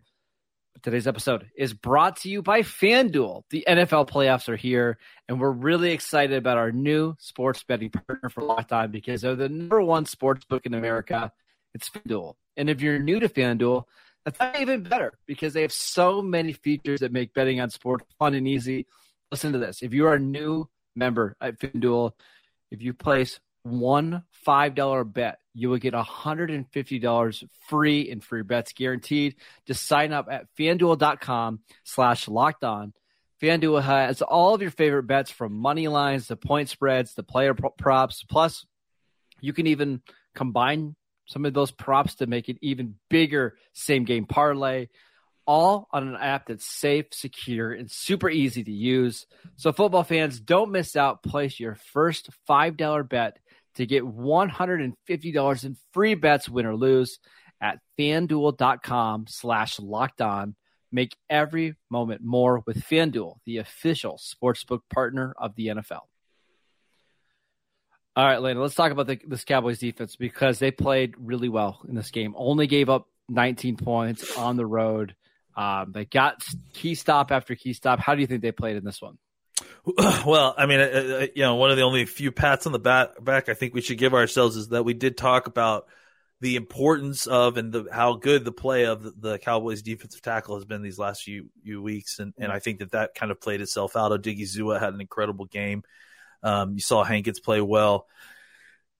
Today's 0.83 1.07
episode 1.07 1.49
is 1.55 1.73
brought 1.73 2.17
to 2.17 2.29
you 2.29 2.41
by 2.41 2.61
FanDuel. 2.61 3.43
The 3.49 3.63
NFL 3.67 4.09
playoffs 4.09 4.49
are 4.49 4.55
here, 4.55 4.97
and 5.27 5.39
we're 5.39 5.49
really 5.49 5.91
excited 5.91 6.37
about 6.37 6.57
our 6.57 6.71
new 6.71 7.15
sports 7.17 7.63
betting 7.63 7.89
partner 7.89 8.29
for 8.29 8.43
Locked 8.43 8.73
On 8.73 8.91
because 8.91 9.21
they're 9.21 9.35
the 9.35 9.49
number 9.49 9.81
one 9.81 10.05
sports 10.05 10.45
book 10.45 10.65
in 10.65 10.73
America. 10.73 11.31
It's 11.73 11.89
FanDuel. 11.89 12.35
And 12.57 12.69
if 12.69 12.81
you're 12.81 12.99
new 12.99 13.19
to 13.19 13.29
FanDuel, 13.29 13.85
that's 14.25 14.59
even 14.59 14.83
better 14.83 15.17
because 15.25 15.53
they 15.53 15.61
have 15.61 15.71
so 15.71 16.21
many 16.21 16.53
features 16.53 16.99
that 16.99 17.11
make 17.11 17.33
betting 17.33 17.61
on 17.61 17.69
sports 17.69 18.05
fun 18.19 18.33
and 18.33 18.47
easy. 18.47 18.85
Listen 19.31 19.53
to 19.53 19.59
this. 19.59 19.81
If 19.81 19.93
you 19.93 20.07
are 20.07 20.15
a 20.15 20.19
new 20.19 20.69
member 20.95 21.35
at 21.39 21.59
FanDuel, 21.59 22.11
if 22.69 22.81
you 22.81 22.93
place 22.93 23.39
one 23.65 24.23
$5 24.47 25.13
bet, 25.13 25.39
you 25.53 25.69
will 25.69 25.77
get 25.77 25.93
$150 25.93 27.43
free 27.67 28.01
in 28.01 28.21
free 28.21 28.43
bets 28.43 28.73
guaranteed. 28.73 29.35
Just 29.65 29.87
sign 29.87 30.13
up 30.13 30.27
at 30.29 30.45
fanduel.com 30.57 31.59
slash 31.83 32.27
locked 32.27 32.63
on. 32.63 32.93
FanDuel 33.41 33.81
has 33.81 34.21
all 34.21 34.53
of 34.53 34.61
your 34.61 34.71
favorite 34.71 35.07
bets 35.07 35.31
from 35.31 35.53
money 35.53 35.87
lines 35.87 36.27
to 36.27 36.35
point 36.35 36.69
spreads 36.69 37.15
to 37.15 37.23
player 37.23 37.53
props. 37.53 38.23
Plus, 38.23 38.65
you 39.41 39.51
can 39.51 39.67
even 39.67 40.01
combine 40.35 40.95
some 41.25 41.43
of 41.45 41.53
those 41.53 41.71
props 41.71 42.15
to 42.15 42.27
make 42.27 42.47
an 42.49 42.57
even 42.61 42.95
bigger 43.09 43.55
same 43.73 44.05
game 44.05 44.25
parlay 44.25 44.87
all 45.47 45.87
on 45.91 46.07
an 46.07 46.15
app 46.15 46.47
that's 46.47 46.65
safe, 46.65 47.05
secure, 47.11 47.71
and 47.71 47.89
super 47.89 48.29
easy 48.29 48.63
to 48.63 48.71
use. 48.71 49.25
So, 49.57 49.71
football 49.71 50.03
fans, 50.03 50.39
don't 50.39 50.71
miss 50.71 50.95
out. 50.95 51.23
Place 51.23 51.59
your 51.59 51.75
first 51.93 52.29
$5 52.49 53.07
bet 53.07 53.37
to 53.75 53.85
get 53.85 54.03
$150 54.03 55.65
in 55.65 55.77
free 55.93 56.15
bets, 56.15 56.49
win 56.49 56.65
or 56.65 56.75
lose, 56.75 57.19
at 57.61 57.79
fanduel.com 57.99 59.25
slash 59.27 59.79
locked 59.79 60.21
on. 60.21 60.55
Make 60.91 61.15
every 61.29 61.75
moment 61.89 62.21
more 62.23 62.63
with 62.65 62.77
FanDuel, 62.77 63.37
the 63.45 63.57
official 63.57 64.17
sportsbook 64.17 64.81
partner 64.93 65.33
of 65.37 65.55
the 65.55 65.67
NFL. 65.67 66.01
All 68.17 68.25
right, 68.25 68.41
Landon, 68.41 68.61
let's 68.61 68.75
talk 68.75 68.93
about 68.93 69.07
the, 69.07 69.19
this 69.27 69.43
Cowboys 69.43 69.79
defense 69.79 70.15
because 70.15 70.57
they 70.57 70.71
played 70.71 71.15
really 71.17 71.49
well 71.49 71.81
in 71.85 71.95
this 71.95 72.11
game. 72.11 72.33
Only 72.37 72.65
gave 72.65 72.89
up 72.89 73.09
19 73.27 73.75
points 73.75 74.37
on 74.37 74.55
the 74.55 74.65
road. 74.65 75.15
Um, 75.57 75.91
they 75.91 76.05
got 76.05 76.41
key 76.73 76.95
stop 76.95 77.31
after 77.31 77.55
key 77.55 77.73
stop. 77.73 77.99
How 77.99 78.15
do 78.15 78.21
you 78.21 78.27
think 78.27 78.41
they 78.41 78.53
played 78.53 78.77
in 78.77 78.85
this 78.85 79.01
one? 79.01 79.17
Well, 80.25 80.55
I 80.57 80.65
mean, 80.65 80.79
uh, 80.79 80.83
uh, 80.83 81.27
you 81.35 81.43
know, 81.43 81.55
one 81.55 81.71
of 81.71 81.77
the 81.77 81.83
only 81.83 82.05
few 82.05 82.31
pats 82.31 82.65
on 82.65 82.71
the 82.71 82.79
back, 82.79 83.23
back 83.23 83.49
I 83.49 83.53
think 83.53 83.73
we 83.73 83.81
should 83.81 83.97
give 83.97 84.13
ourselves 84.13 84.55
is 84.55 84.69
that 84.69 84.83
we 84.83 84.93
did 84.93 85.17
talk 85.17 85.47
about 85.47 85.87
the 86.41 86.55
importance 86.55 87.27
of 87.27 87.57
and 87.57 87.71
the, 87.71 87.87
how 87.91 88.13
good 88.15 88.43
the 88.43 88.51
play 88.51 88.85
of 88.85 89.03
the, 89.03 89.13
the, 89.17 89.37
Cowboys 89.37 89.81
defensive 89.81 90.21
tackle 90.21 90.55
has 90.55 90.65
been 90.65 90.81
these 90.81 90.99
last 90.99 91.23
few, 91.23 91.49
few 91.63 91.81
weeks, 91.81 92.19
and, 92.19 92.33
and 92.37 92.51
I 92.51 92.59
think 92.59 92.79
that 92.79 92.91
that 92.91 93.15
kind 93.15 93.31
of 93.31 93.39
played 93.39 93.61
itself 93.61 93.95
out. 93.95 94.11
Odighizuwa 94.11 94.79
had 94.79 94.93
an 94.93 95.01
incredible 95.01 95.45
game. 95.45 95.83
Um, 96.43 96.73
you 96.73 96.81
saw 96.81 97.03
Hankins 97.03 97.39
play 97.39 97.61
well, 97.61 98.07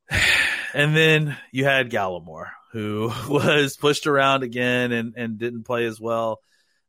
and 0.73 0.95
then 0.95 1.35
you 1.51 1.65
had 1.65 1.91
Gallimore, 1.91 2.51
who 2.71 3.11
was 3.29 3.75
pushed 3.75 4.07
around 4.07 4.43
again 4.43 4.91
and, 4.91 5.15
and 5.17 5.37
didn't 5.37 5.63
play 5.63 5.85
as 5.85 5.99
well. 5.99 6.41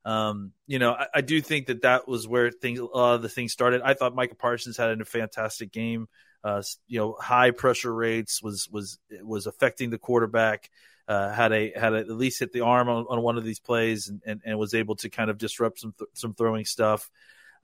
Um, 0.07 0.53
you 0.69 0.79
know, 0.79 0.93
I, 0.93 1.07
I, 1.17 1.21
do 1.21 1.41
think 1.41 1.67
that 1.67 1.83
that 1.83 2.07
was 2.07 2.29
where 2.29 2.53
things, 2.53 2.79
uh, 2.95 3.17
the 3.17 3.29
things 3.29 3.53
started. 3.53 3.83
I 3.83 3.95
thought 3.95 4.15
Micah 4.15 4.37
Parsons 4.37 4.77
had 4.77 5.01
a 5.01 5.05
fantastic 5.05 5.73
game. 5.73 6.07
Uh, 6.45 6.63
you 6.87 7.01
know, 7.01 7.17
high 7.21 7.51
pressure 7.51 7.93
rates 7.93 8.41
was 8.41 8.69
was 8.71 9.01
was 9.21 9.49
affecting 9.49 9.91
the 9.91 9.99
quarterback. 9.99 10.71
Uh, 11.09 11.33
had 11.33 11.53
a 11.53 11.73
had 11.75 11.93
a, 11.93 11.99
at 11.99 12.11
least 12.11 12.39
hit 12.39 12.53
the 12.53 12.61
arm 12.61 12.89
on, 12.89 13.05
on 13.09 13.21
one 13.21 13.37
of 13.37 13.43
these 13.43 13.59
plays 13.59 14.07
and, 14.07 14.23
and, 14.25 14.43
and 14.45 14.57
was 14.57 14.75
able 14.75 14.95
to 14.95 15.11
kind 15.11 15.29
of 15.29 15.39
disrupt 15.39 15.81
some 15.81 15.93
th- 15.99 16.11
some 16.15 16.35
throwing 16.35 16.65
stuff. 16.65 17.11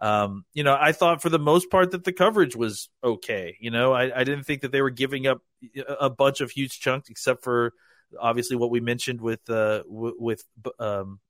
Um, 0.00 0.44
you 0.52 0.64
know, 0.64 0.76
I 0.78 0.90
thought 0.90 1.22
for 1.22 1.28
the 1.28 1.38
most 1.38 1.70
part 1.70 1.92
that 1.92 2.02
the 2.02 2.12
coverage 2.12 2.56
was 2.56 2.88
okay. 3.04 3.56
You 3.60 3.70
know, 3.70 3.92
I, 3.92 4.20
I 4.20 4.24
didn't 4.24 4.46
think 4.46 4.62
that 4.62 4.72
they 4.72 4.82
were 4.82 4.90
giving 4.90 5.28
up 5.28 5.42
a 5.88 6.10
bunch 6.10 6.40
of 6.40 6.50
huge 6.50 6.80
chunks, 6.80 7.08
except 7.08 7.44
for 7.44 7.72
obviously 8.20 8.56
what 8.56 8.72
we 8.72 8.80
mentioned 8.80 9.20
with 9.20 9.48
uh, 9.48 9.84
w- 9.84 10.16
with 10.18 10.44
um, 10.80 11.20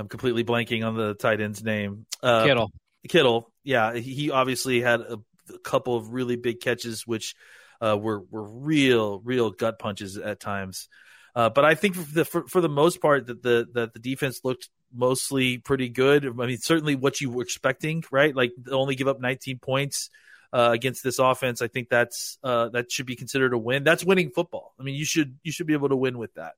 I'm 0.00 0.08
completely 0.08 0.44
blanking 0.44 0.86
on 0.86 0.96
the 0.96 1.14
tight 1.14 1.40
end's 1.40 1.62
name. 1.62 2.06
Uh, 2.22 2.44
Kittle. 2.44 2.72
Kittle. 3.08 3.52
Yeah, 3.62 3.94
he 3.94 4.30
obviously 4.30 4.80
had 4.80 5.00
a, 5.00 5.18
a 5.54 5.58
couple 5.58 5.96
of 5.96 6.12
really 6.12 6.36
big 6.36 6.60
catches, 6.60 7.06
which 7.06 7.34
uh, 7.80 7.96
were 8.00 8.20
were 8.30 8.42
real, 8.42 9.20
real 9.20 9.50
gut 9.50 9.78
punches 9.78 10.16
at 10.16 10.40
times. 10.40 10.88
Uh, 11.34 11.48
but 11.48 11.64
I 11.64 11.74
think 11.74 11.94
for 11.94 12.14
the, 12.14 12.24
for, 12.24 12.46
for, 12.48 12.60
the 12.60 12.68
most 12.68 13.00
part 13.00 13.26
that 13.26 13.42
the 13.42 13.68
that 13.74 13.92
the 13.92 14.00
defense 14.00 14.40
looked 14.42 14.68
mostly 14.92 15.58
pretty 15.58 15.88
good. 15.88 16.26
I 16.26 16.30
mean, 16.46 16.58
certainly 16.58 16.96
what 16.96 17.20
you 17.20 17.30
were 17.30 17.42
expecting, 17.42 18.02
right? 18.10 18.34
Like 18.34 18.52
only 18.70 18.96
give 18.96 19.06
up 19.06 19.20
19 19.20 19.58
points 19.58 20.10
uh, 20.52 20.70
against 20.72 21.04
this 21.04 21.18
offense. 21.18 21.62
I 21.62 21.68
think 21.68 21.88
that's 21.88 22.38
uh, 22.42 22.70
that 22.70 22.90
should 22.90 23.06
be 23.06 23.16
considered 23.16 23.52
a 23.52 23.58
win. 23.58 23.84
That's 23.84 24.04
winning 24.04 24.30
football. 24.30 24.74
I 24.80 24.82
mean, 24.82 24.96
you 24.96 25.04
should 25.04 25.38
you 25.42 25.52
should 25.52 25.66
be 25.66 25.74
able 25.74 25.90
to 25.90 25.96
win 25.96 26.18
with 26.18 26.34
that. 26.34 26.54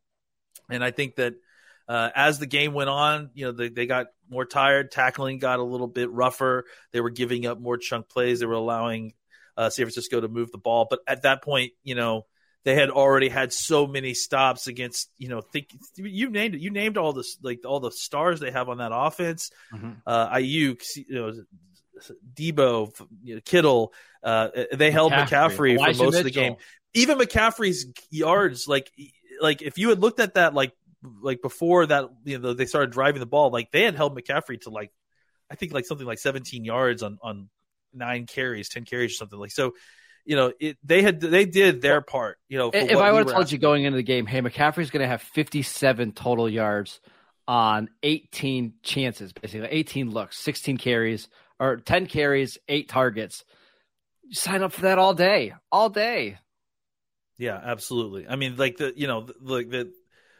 And 0.70 0.82
I 0.82 0.90
think 0.90 1.16
that 1.16 1.34
uh, 1.88 2.10
as 2.14 2.38
the 2.38 2.46
game 2.46 2.72
went 2.72 2.90
on, 2.90 3.30
you 3.34 3.46
know, 3.46 3.52
they, 3.52 3.68
they 3.68 3.86
got 3.86 4.06
more 4.28 4.44
tired. 4.44 4.90
Tackling 4.90 5.38
got 5.38 5.58
a 5.58 5.64
little 5.64 5.86
bit 5.86 6.10
rougher. 6.10 6.64
They 6.92 7.00
were 7.00 7.10
giving 7.10 7.46
up 7.46 7.60
more 7.60 7.76
chunk 7.76 8.08
plays. 8.08 8.40
They 8.40 8.46
were 8.46 8.54
allowing 8.54 9.14
uh, 9.56 9.70
San 9.70 9.86
Francisco 9.86 10.20
to 10.20 10.28
move 10.28 10.50
the 10.50 10.58
ball. 10.58 10.86
But 10.88 11.00
at 11.06 11.22
that 11.22 11.42
point, 11.42 11.72
you 11.82 11.94
know, 11.94 12.26
they 12.64 12.74
had 12.74 12.90
already 12.90 13.28
had 13.28 13.52
so 13.52 13.86
many 13.86 14.14
stops 14.14 14.68
against, 14.68 15.10
you 15.18 15.28
know, 15.28 15.40
think 15.40 15.68
you 15.96 16.30
named 16.30 16.54
it. 16.54 16.60
You 16.60 16.70
named 16.70 16.96
all 16.96 17.12
this, 17.12 17.36
like 17.42 17.60
all 17.66 17.80
the 17.80 17.90
stars 17.90 18.40
they 18.40 18.52
have 18.52 18.68
on 18.68 18.78
that 18.78 18.92
offense. 18.94 19.50
Mm-hmm. 19.74 19.90
Uh, 20.06 20.38
you 20.38 20.76
know, 21.08 21.32
Deebo, 22.34 22.92
you 23.22 23.34
know, 23.36 23.40
Kittle, 23.44 23.92
uh, 24.22 24.48
they 24.72 24.90
held 24.90 25.12
McCaffrey, 25.12 25.76
McCaffrey 25.76 25.76
for 25.76 25.84
most 25.84 25.98
Mitchell. 25.98 26.18
of 26.18 26.24
the 26.24 26.30
game. 26.30 26.56
Even 26.94 27.18
McCaffrey's 27.18 27.86
yards, 28.10 28.68
like 28.68 28.90
like 29.40 29.62
if 29.62 29.78
you 29.78 29.88
had 29.88 30.00
looked 30.00 30.20
at 30.20 30.34
that 30.34 30.54
like 30.54 30.72
like 31.20 31.42
before 31.42 31.86
that 31.86 32.06
you 32.24 32.38
know 32.38 32.54
they 32.54 32.66
started 32.66 32.92
driving 32.92 33.20
the 33.20 33.26
ball, 33.26 33.50
like 33.50 33.70
they 33.70 33.82
had 33.82 33.94
held 33.94 34.16
McCaffrey 34.16 34.60
to 34.62 34.70
like 34.70 34.92
I 35.50 35.54
think 35.54 35.72
like 35.72 35.86
something 35.86 36.06
like 36.06 36.18
17 36.18 36.64
yards 36.64 37.02
on 37.02 37.18
on 37.22 37.48
nine 37.92 38.26
carries, 38.26 38.68
10 38.68 38.84
carries 38.84 39.12
or 39.12 39.16
something 39.16 39.38
like 39.38 39.50
so. 39.50 39.74
You 40.24 40.36
know, 40.36 40.52
it, 40.60 40.78
they 40.84 41.02
had 41.02 41.20
they 41.20 41.44
did 41.44 41.82
their 41.82 42.00
part. 42.00 42.38
You 42.48 42.58
know, 42.58 42.70
if 42.72 42.96
I 42.96 43.10
would 43.10 43.26
have 43.26 43.34
told 43.34 43.50
you 43.50 43.58
going 43.58 43.84
into 43.84 43.96
the 43.96 44.04
game, 44.04 44.24
hey, 44.24 44.40
McCaffrey's 44.40 44.90
going 44.90 45.02
to 45.02 45.08
have 45.08 45.20
57 45.20 46.12
total 46.12 46.48
yards 46.48 47.00
on 47.48 47.88
18 48.04 48.74
chances, 48.84 49.32
basically 49.32 49.66
18 49.68 50.10
looks, 50.10 50.38
16 50.38 50.76
carries 50.76 51.28
or 51.58 51.76
10 51.76 52.06
carries, 52.06 52.56
eight 52.68 52.88
targets. 52.88 53.44
You 54.22 54.34
sign 54.34 54.62
up 54.62 54.72
for 54.72 54.82
that 54.82 54.98
all 54.98 55.14
day, 55.14 55.54
all 55.70 55.90
day. 55.90 56.38
Yeah, 57.36 57.60
absolutely. 57.62 58.28
I 58.28 58.36
mean, 58.36 58.56
like 58.56 58.76
the 58.76 58.92
you 58.94 59.08
know 59.08 59.26
like 59.40 59.68
the, 59.68 59.84
the 59.84 59.92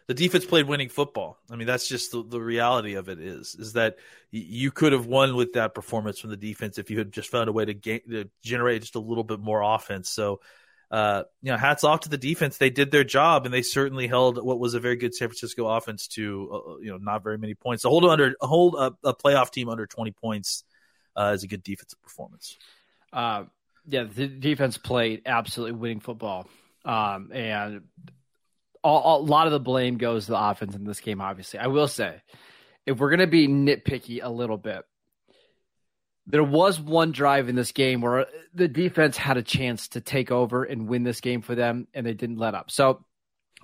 the 0.06 0.14
defense 0.14 0.44
played 0.44 0.66
winning 0.66 0.88
football. 0.88 1.38
I 1.50 1.56
mean, 1.56 1.66
that's 1.66 1.88
just 1.88 2.12
the, 2.12 2.22
the 2.22 2.40
reality 2.40 2.94
of 2.94 3.08
it 3.08 3.20
is 3.20 3.54
is 3.58 3.74
that 3.74 3.96
you 4.30 4.70
could 4.70 4.92
have 4.92 5.06
won 5.06 5.36
with 5.36 5.54
that 5.54 5.74
performance 5.74 6.18
from 6.18 6.30
the 6.30 6.36
defense 6.36 6.78
if 6.78 6.90
you 6.90 6.98
had 6.98 7.12
just 7.12 7.30
found 7.30 7.48
a 7.48 7.52
way 7.52 7.64
to, 7.64 7.74
to 7.74 8.30
generate 8.42 8.82
just 8.82 8.94
a 8.94 9.00
little 9.00 9.24
bit 9.24 9.40
more 9.40 9.62
offense. 9.62 10.10
So 10.10 10.40
uh, 10.92 11.24
you 11.40 11.50
know, 11.50 11.56
hats 11.56 11.84
off 11.84 12.00
to 12.00 12.10
the 12.10 12.18
defense. 12.18 12.58
They 12.58 12.68
did 12.68 12.90
their 12.90 13.02
job, 13.02 13.46
and 13.46 13.54
they 13.54 13.62
certainly 13.62 14.06
held 14.06 14.42
what 14.44 14.58
was 14.58 14.74
a 14.74 14.80
very 14.80 14.96
good 14.96 15.14
San 15.14 15.28
Francisco 15.28 15.66
offense 15.66 16.06
to 16.08 16.48
uh, 16.52 16.56
uh 16.56 16.76
you 16.82 16.90
know 16.90 16.98
not 16.98 17.22
very 17.22 17.38
many 17.38 17.54
points. 17.54 17.82
To 17.82 17.88
hold 17.88 18.04
under 18.04 18.34
hold 18.40 18.74
a, 18.74 18.92
a 19.02 19.14
playoff 19.14 19.50
team 19.50 19.70
under 19.70 19.86
twenty 19.86 20.10
points 20.10 20.64
uh, 21.16 21.32
is 21.34 21.44
a 21.44 21.46
good 21.46 21.62
defensive 21.62 22.00
performance. 22.02 22.58
Uh, 23.10 23.44
yeah, 23.88 24.04
the 24.04 24.26
defense 24.26 24.76
played 24.76 25.22
absolutely 25.24 25.78
winning 25.78 26.00
football, 26.00 26.46
um, 26.84 27.30
and 27.32 27.84
all, 28.83 29.21
a 29.21 29.25
lot 29.25 29.47
of 29.47 29.53
the 29.53 29.61
blame 29.61 29.97
goes 29.97 30.27
to 30.27 30.33
the 30.33 30.42
offense 30.42 30.75
in 30.75 30.85
this 30.85 31.01
game. 31.01 31.21
Obviously, 31.21 31.59
I 31.59 31.68
will 31.68 31.88
say, 31.88 32.21
if 32.87 32.99
we're 32.99 33.11
going 33.11 33.21
to 33.21 33.27
be 33.27 33.49
nitpicky 33.49 34.21
a 34.23 34.29
little 34.29 34.57
bit, 34.57 34.85
there 36.27 36.45
was 36.45 36.81
one 36.81 37.12
drive 37.12 37.49
in 37.49 37.57
this 37.57 37.73
game 37.73 38.01
where 38.01 38.27
the 38.55 38.68
defense 38.68 39.16
had 39.16 39.37
a 39.37 39.42
chance 39.42 39.88
to 39.88 40.01
take 40.01 40.31
over 40.31 40.64
and 40.64 40.88
win 40.88 41.03
this 41.03 41.21
game 41.21 41.42
for 41.42 41.55
them, 41.55 41.88
and 41.95 42.07
they 42.07 42.14
didn't 42.14 42.38
let 42.38 42.55
up. 42.55 42.71
So 42.71 43.05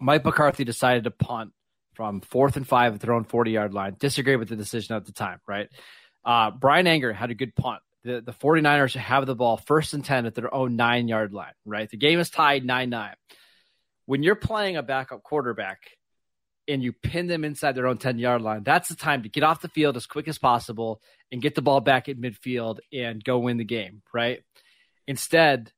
Mike 0.01 0.25
McCarthy 0.25 0.65
decided 0.65 1.05
to 1.05 1.11
punt 1.11 1.53
from 1.95 2.21
fourth 2.21 2.57
and 2.57 2.67
five 2.67 2.95
at 2.95 3.01
their 3.01 3.13
own 3.13 3.25
40 3.25 3.51
yard 3.51 3.75
line. 3.75 3.97
Disagree 3.99 4.37
with 4.37 4.49
the 4.49 4.57
decision 4.57 4.97
at 4.97 5.05
the 5.05 5.13
time, 5.13 5.41
right? 5.47 5.69
Uh, 6.25 6.51
Bryan 6.51 6.87
Anger 6.87 7.13
had 7.13 7.31
a 7.31 7.35
good 7.35 7.55
punt. 7.55 7.81
The, 8.05 8.21
the 8.21 8.33
49ers 8.33 8.95
have 8.95 9.27
the 9.27 9.35
ball 9.35 9.57
first 9.57 9.95
and 9.95 10.05
10 10.05 10.27
at 10.27 10.35
their 10.35 10.53
own 10.55 10.77
nine 10.77 11.09
yard 11.09 11.33
line, 11.33 11.53
right? 11.65 11.91
The 11.91 11.97
game 11.97 12.21
is 12.21 12.31
tied 12.31 12.65
9 12.65 12.91
9. 12.91 13.15
When 14.09 14.23
you're 14.23 14.37
playing 14.37 14.79
a 14.79 14.83
backup 14.83 15.23
quarterback, 15.23 15.81
and 16.67 16.83
you 16.83 16.95
pin 16.95 17.27
them 17.27 17.45
inside 17.45 17.73
their 17.73 17.87
own 17.87 17.99
10 17.99 18.19
yard 18.19 18.41
line, 18.41 18.63
that's 18.63 18.89
the 18.89 18.97
time 18.97 19.23
to 19.23 19.29
get 19.29 19.43
off 19.43 19.61
the 19.61 19.69
field 19.69 19.99
as 19.99 20.07
quick 20.07 20.29
as 20.29 20.39
possible 20.39 21.03
and 21.31 21.43
get 21.43 21.55
the 21.55 21.61
ball 21.61 21.83
back 21.83 22.09
at 22.09 22.19
midfield 22.19 22.79
and 22.91 23.23
go 23.23 23.39
win 23.39 23.59
the 23.59 23.65
game, 23.65 24.01
right? 24.15 24.43
Instead, 25.07 25.73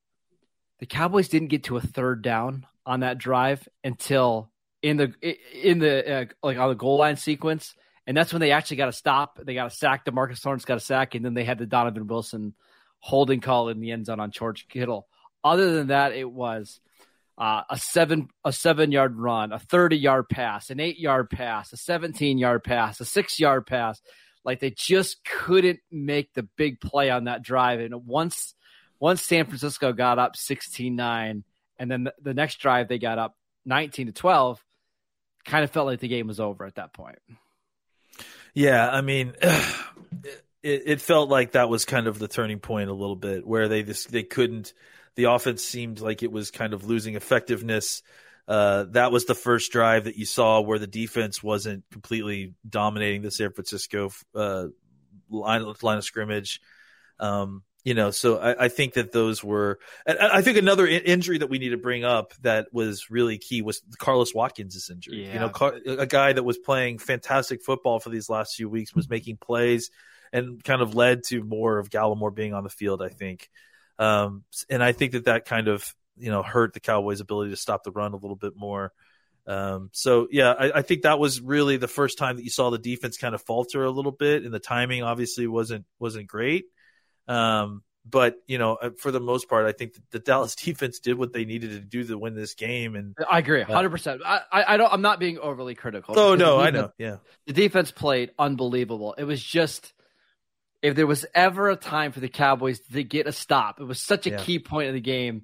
the 0.79 0.87
Cowboys 0.87 1.27
didn't 1.27 1.49
get 1.49 1.65
to 1.65 1.77
a 1.77 1.81
third 1.81 2.23
down 2.23 2.67
on 2.87 3.01
that 3.01 3.19
drive 3.19 3.69
until 3.83 4.53
in 4.81 4.97
the 4.97 5.13
in 5.53 5.81
the 5.81 6.15
uh, 6.15 6.25
like 6.41 6.57
on 6.57 6.69
the 6.69 6.77
goal 6.77 6.99
line 6.99 7.17
sequence, 7.17 7.75
and 8.07 8.17
that's 8.17 8.33
when 8.33 8.41
they 8.41 8.53
actually 8.53 8.77
got 8.77 8.89
a 8.89 8.93
stop. 8.93 9.41
They 9.43 9.55
got 9.55 9.73
a 9.73 9.75
sack. 9.75 10.05
Demarcus 10.05 10.45
Lawrence 10.45 10.65
got 10.65 10.77
a 10.79 10.81
sack, 10.81 11.17
and 11.17 11.25
then 11.25 11.35
they 11.35 11.45
had 11.45 11.59
the 11.59 11.67
Donovan 11.67 12.07
Wilson 12.07 12.55
holding 13.01 13.41
call 13.41 13.71
in 13.71 13.81
the 13.81 13.91
end 13.91 14.07
zone 14.07 14.21
on 14.21 14.31
George 14.31 14.69
Kittle. 14.69 15.09
Other 15.43 15.73
than 15.73 15.89
that, 15.89 16.13
it 16.13 16.31
was 16.31 16.81
uh, 17.41 17.63
a 17.71 17.79
seven 17.79 18.29
a 18.45 18.53
seven 18.53 18.93
yard 18.93 19.19
run, 19.19 19.51
a 19.51 19.59
thirty 19.59 19.97
yard 19.97 20.29
pass, 20.29 20.69
an 20.69 20.79
eight 20.79 20.99
yard 20.99 21.31
pass, 21.31 21.73
a 21.73 21.77
seventeen 21.77 22.37
yard 22.37 22.63
pass, 22.63 23.01
a 23.01 23.05
six 23.05 23.41
yard 23.41 23.67
pass. 23.67 24.01
Like 24.45 24.61
they 24.61 24.71
just 24.71 25.25
couldn't 25.25 25.81
make 25.91 26.33
the 26.35 26.47
big 26.57 26.81
play 26.81 27.11
on 27.11 27.25
that 27.25 27.43
drive. 27.43 27.81
And 27.81 28.07
once 28.07 28.55
once 29.01 29.23
San 29.23 29.47
Francisco 29.47 29.93
got 29.93 30.19
up 30.19 30.37
16-9, 30.37 31.43
and 31.79 31.91
then 31.91 32.05
the, 32.05 32.15
the 32.23 32.35
next 32.35 32.57
drive 32.57 32.89
they 32.89 32.99
got 32.99 33.19
up 33.19 33.35
19 33.65 34.09
to 34.09 34.13
12, 34.13 34.63
kind 35.47 35.65
of 35.65 35.71
felt 35.71 35.87
like 35.87 36.01
the 36.01 36.09
game 36.09 36.27
was 36.27 36.39
over 36.39 36.67
at 36.67 36.75
that 36.75 36.93
point. 36.93 37.19
Yeah, 38.53 38.89
I 38.89 39.01
mean, 39.01 39.35
it, 39.43 40.43
it 40.63 41.01
felt 41.01 41.31
like 41.31 41.53
that 41.53 41.71
was 41.71 41.87
kind 41.87 42.07
of 42.07 42.19
the 42.19 42.29
turning 42.29 42.59
point 42.59 42.91
a 42.91 42.95
little 42.95 43.17
bit, 43.17 43.47
where 43.47 43.69
they 43.69 43.83
just 43.83 44.13
they 44.13 44.23
couldn't 44.23 44.75
the 45.17 45.25
offense 45.25 45.65
seemed 45.65 46.01
like 46.01 46.23
it 46.23 46.33
was 46.33 46.51
kind 46.51 46.73
of 46.73 46.85
losing 46.85 47.15
effectiveness. 47.15 48.03
Uh, 48.49 48.85
that 48.91 49.13
was 49.13 49.27
the 49.27 49.35
first 49.35 49.71
drive 49.71 50.05
that 50.05 50.17
you 50.17 50.27
saw 50.27 50.61
where 50.61 50.79
the 50.79 50.87
defense 50.87 51.43
wasn't 51.43 51.85
completely 51.93 52.55
dominating 52.69 53.23
the 53.23 53.31
San 53.31 53.53
Francisco 53.53 54.11
uh, 54.35 54.67
line, 55.29 55.73
line 55.83 55.99
of 55.99 56.05
scrimmage. 56.05 56.61
Um, 57.19 57.63
you 57.85 57.95
know, 57.95 58.11
so 58.11 58.39
I, 58.39 58.65
I, 58.65 58.69
think 58.69 58.95
that 58.95 59.13
those 59.13 59.43
were. 59.43 59.79
I 60.07 60.43
think 60.43 60.59
another 60.59 60.87
injury 60.87 61.39
that 61.39 61.49
we 61.49 61.59
need 61.59 61.71
to 61.71 61.79
bring 61.79 62.05
up 62.05 62.35
that 62.43 62.69
was 62.73 63.11
really 63.11 63.39
key 63.39 63.63
was 63.63 63.83
Carlos 63.99 64.35
Watkins' 64.35 64.91
injury. 64.91 65.25
Yeah. 65.25 65.33
You 65.33 65.39
know, 65.41 66.01
a 66.03 66.07
guy 66.07 66.33
that 66.33 66.43
was 66.43 66.59
playing 66.59 66.99
fantastic 66.99 67.63
football 67.63 67.99
for 67.99 68.11
these 68.11 68.29
last 68.29 68.55
few 68.55 68.69
weeks 68.69 68.95
was 68.95 69.09
making 69.09 69.39
plays 69.39 69.91
and 70.33 70.63
kind 70.63 70.83
of 70.83 70.95
led 70.95 71.25
to 71.29 71.43
more 71.43 71.79
of 71.79 71.89
Gallimore 71.89 72.35
being 72.35 72.53
on 72.53 72.65
the 72.65 72.71
field. 72.71 73.01
I 73.01 73.09
think. 73.09 73.49
Um, 74.01 74.45
and 74.71 74.83
I 74.83 74.93
think 74.93 75.13
that 75.13 75.27
that 75.27 75.45
kind 75.45 75.69
of 75.69 75.95
you 76.17 76.31
know 76.31 76.43
hurt 76.43 76.73
the 76.73 76.81
Cowboys' 76.81 77.21
ability 77.21 77.51
to 77.51 77.57
stop 77.57 77.85
the 77.85 77.93
run 77.93 78.13
a 78.13 78.17
little 78.17 78.37
bit 78.37 78.55
more. 78.57 78.93
Um, 79.47 79.91
so 79.93 80.27
yeah, 80.31 80.53
I, 80.53 80.79
I, 80.79 80.83
think 80.83 81.03
that 81.03 81.19
was 81.19 81.41
really 81.41 81.77
the 81.77 81.89
first 81.89 82.19
time 82.19 82.37
that 82.37 82.45
you 82.45 82.51
saw 82.51 82.71
the 82.71 82.79
defense 82.79 83.17
kind 83.17 83.35
of 83.35 83.43
falter 83.43 83.85
a 83.85 83.91
little 83.91 84.13
bit, 84.13 84.45
and 84.45 84.55
the 84.55 84.59
timing 84.59 85.03
obviously 85.03 85.47
wasn't 85.47 85.85
wasn't 85.99 86.29
great. 86.29 86.65
Um, 87.29 87.83
but 88.09 88.37
you 88.47 88.59
know, 88.59 88.77
uh, 88.77 88.91
for 88.99 89.11
the 89.11 89.21
most 89.21 89.49
part, 89.49 89.67
I 89.67 89.73
think 89.73 89.95
the 90.13 90.19
Dallas 90.19 90.55
defense 90.65 91.01
did 91.01 91.19
what 91.19 91.33
they 91.33 91.45
needed 91.45 91.71
to 91.73 91.81
do 91.81 92.05
to 92.05 92.17
win 92.17 92.35
this 92.35 92.55
game. 92.55 92.97
And 92.97 93.15
I 93.29 93.39
agree, 93.39 93.63
uh, 93.63 93.67
hundred 93.67 93.89
uh, 93.89 93.93
percent. 93.93 94.23
I, 94.25 94.41
I 94.51 94.77
don't. 94.79 94.93
I'm 94.93 95.03
not 95.03 95.21
being 95.21 95.39
overly 95.39 95.75
critical. 95.75 96.19
Oh 96.19 96.35
no, 96.37 96.59
defense, 96.59 96.77
I 96.77 96.81
know. 96.81 96.93
Yeah, 96.97 97.17
the 97.47 97.53
defense 97.53 97.91
played 97.91 98.31
unbelievable. 98.39 99.15
It 99.19 99.25
was 99.25 99.43
just 99.43 99.93
if 100.83 100.97
there 100.97 101.07
was 101.07 101.27
ever 101.35 101.71
a 101.71 101.77
time 101.77 102.13
for 102.13 102.21
the 102.21 102.29
Cowboys 102.29 102.81
to 102.93 103.05
get 103.05 103.27
a 103.27 103.33
stop, 103.33 103.81
it 103.81 103.85
was 103.85 104.01
such 104.01 104.27
a 104.27 104.31
yeah. 104.31 104.39
key 104.39 104.59
point 104.59 104.89
of 104.89 104.95
the 104.95 105.01
game. 105.01 105.43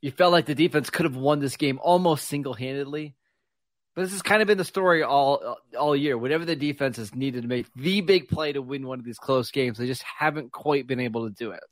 You 0.00 0.10
felt 0.10 0.32
like 0.32 0.46
the 0.46 0.54
defense 0.54 0.90
could 0.90 1.04
have 1.04 1.16
won 1.16 1.40
this 1.40 1.56
game 1.56 1.78
almost 1.82 2.28
single 2.28 2.54
handedly. 2.54 3.14
But 3.94 4.02
this 4.02 4.12
has 4.12 4.22
kind 4.22 4.42
of 4.42 4.46
been 4.46 4.58
the 4.58 4.64
story 4.64 5.02
all 5.02 5.56
all 5.76 5.96
year. 5.96 6.16
Whenever 6.16 6.44
the 6.44 6.54
defense 6.54 6.98
has 6.98 7.14
needed 7.14 7.42
to 7.42 7.48
make 7.48 7.66
the 7.74 8.00
big 8.00 8.28
play 8.28 8.52
to 8.52 8.62
win 8.62 8.86
one 8.86 9.00
of 9.00 9.04
these 9.04 9.18
close 9.18 9.50
games, 9.50 9.78
they 9.78 9.86
just 9.86 10.04
haven't 10.04 10.52
quite 10.52 10.86
been 10.86 11.00
able 11.00 11.28
to 11.28 11.34
do 11.34 11.50
it. 11.50 11.64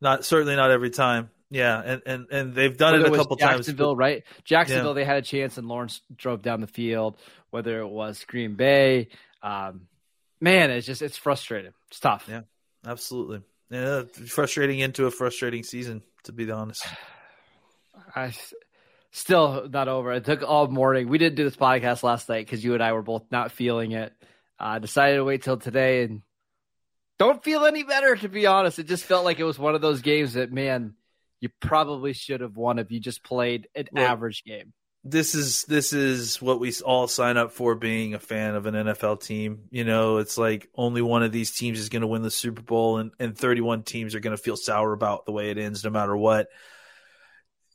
Not 0.00 0.24
certainly 0.24 0.56
not 0.56 0.72
every 0.72 0.90
time. 0.90 1.30
Yeah, 1.50 1.80
and 1.80 2.02
and, 2.06 2.26
and 2.30 2.54
they've 2.54 2.76
done 2.76 2.94
Whether 2.94 3.06
it 3.06 3.12
a 3.12 3.16
couple 3.16 3.36
Jacksonville, 3.36 3.46
times. 3.46 3.66
Jacksonville, 3.66 3.96
right? 3.96 4.24
Jacksonville, 4.44 4.86
yeah. 4.88 4.94
they 4.94 5.04
had 5.04 5.16
a 5.16 5.22
chance, 5.22 5.58
and 5.58 5.68
Lawrence 5.68 6.00
drove 6.16 6.42
down 6.42 6.60
the 6.60 6.66
field. 6.66 7.18
Whether 7.50 7.80
it 7.80 7.88
was 7.88 8.24
Green 8.26 8.54
Bay, 8.54 9.08
um, 9.42 9.87
man, 10.40 10.70
it's 10.70 10.86
just 10.86 11.02
it's 11.02 11.16
frustrating. 11.16 11.72
It's 11.88 12.00
tough. 12.00 12.26
Yeah, 12.28 12.42
absolutely. 12.86 13.42
Yeah, 13.70 14.04
frustrating 14.26 14.78
into 14.78 15.06
a 15.06 15.10
frustrating 15.10 15.62
season, 15.62 16.02
to 16.24 16.32
be 16.32 16.50
honest. 16.50 16.86
I 18.16 18.32
still 19.10 19.68
not 19.68 19.88
over. 19.88 20.12
It 20.12 20.24
took 20.24 20.42
all 20.42 20.68
morning. 20.68 21.08
We 21.08 21.18
didn't 21.18 21.36
do 21.36 21.44
this 21.44 21.56
podcast 21.56 22.02
last 22.02 22.28
night 22.28 22.46
because 22.46 22.64
you 22.64 22.74
and 22.74 22.82
I 22.82 22.92
were 22.92 23.02
both 23.02 23.24
not 23.30 23.52
feeling 23.52 23.92
it. 23.92 24.12
I 24.58 24.76
uh, 24.76 24.78
decided 24.78 25.16
to 25.16 25.24
wait 25.24 25.42
till 25.42 25.58
today 25.58 26.02
and 26.04 26.22
don't 27.18 27.44
feel 27.44 27.64
any 27.64 27.84
better, 27.84 28.16
to 28.16 28.28
be 28.28 28.46
honest. 28.46 28.78
It 28.78 28.86
just 28.86 29.04
felt 29.04 29.24
like 29.24 29.38
it 29.38 29.44
was 29.44 29.58
one 29.58 29.74
of 29.74 29.80
those 29.80 30.02
games 30.02 30.34
that, 30.34 30.52
man, 30.52 30.94
you 31.40 31.48
probably 31.60 32.12
should 32.12 32.40
have 32.40 32.56
won 32.56 32.78
if 32.78 32.90
you 32.90 33.00
just 33.00 33.22
played 33.22 33.68
an 33.74 33.88
well, 33.92 34.04
average 34.04 34.44
game 34.44 34.72
this 35.04 35.34
is 35.34 35.64
this 35.64 35.92
is 35.92 36.42
what 36.42 36.60
we 36.60 36.72
all 36.84 37.08
sign 37.08 37.36
up 37.36 37.52
for 37.52 37.74
being 37.74 38.14
a 38.14 38.18
fan 38.18 38.54
of 38.54 38.66
an 38.66 38.74
NFL 38.74 39.22
team. 39.22 39.64
You 39.70 39.84
know, 39.84 40.18
it's 40.18 40.36
like 40.36 40.68
only 40.74 41.02
one 41.02 41.22
of 41.22 41.32
these 41.32 41.52
teams 41.52 41.78
is 41.78 41.88
going 41.88 42.02
to 42.02 42.08
win 42.08 42.22
the 42.22 42.30
Super 42.30 42.62
Bowl 42.62 42.98
and, 42.98 43.12
and 43.18 43.36
31 43.36 43.84
teams 43.84 44.14
are 44.14 44.20
going 44.20 44.36
to 44.36 44.42
feel 44.42 44.56
sour 44.56 44.92
about 44.92 45.24
the 45.24 45.32
way 45.32 45.50
it 45.50 45.58
ends 45.58 45.84
no 45.84 45.90
matter 45.90 46.16
what. 46.16 46.48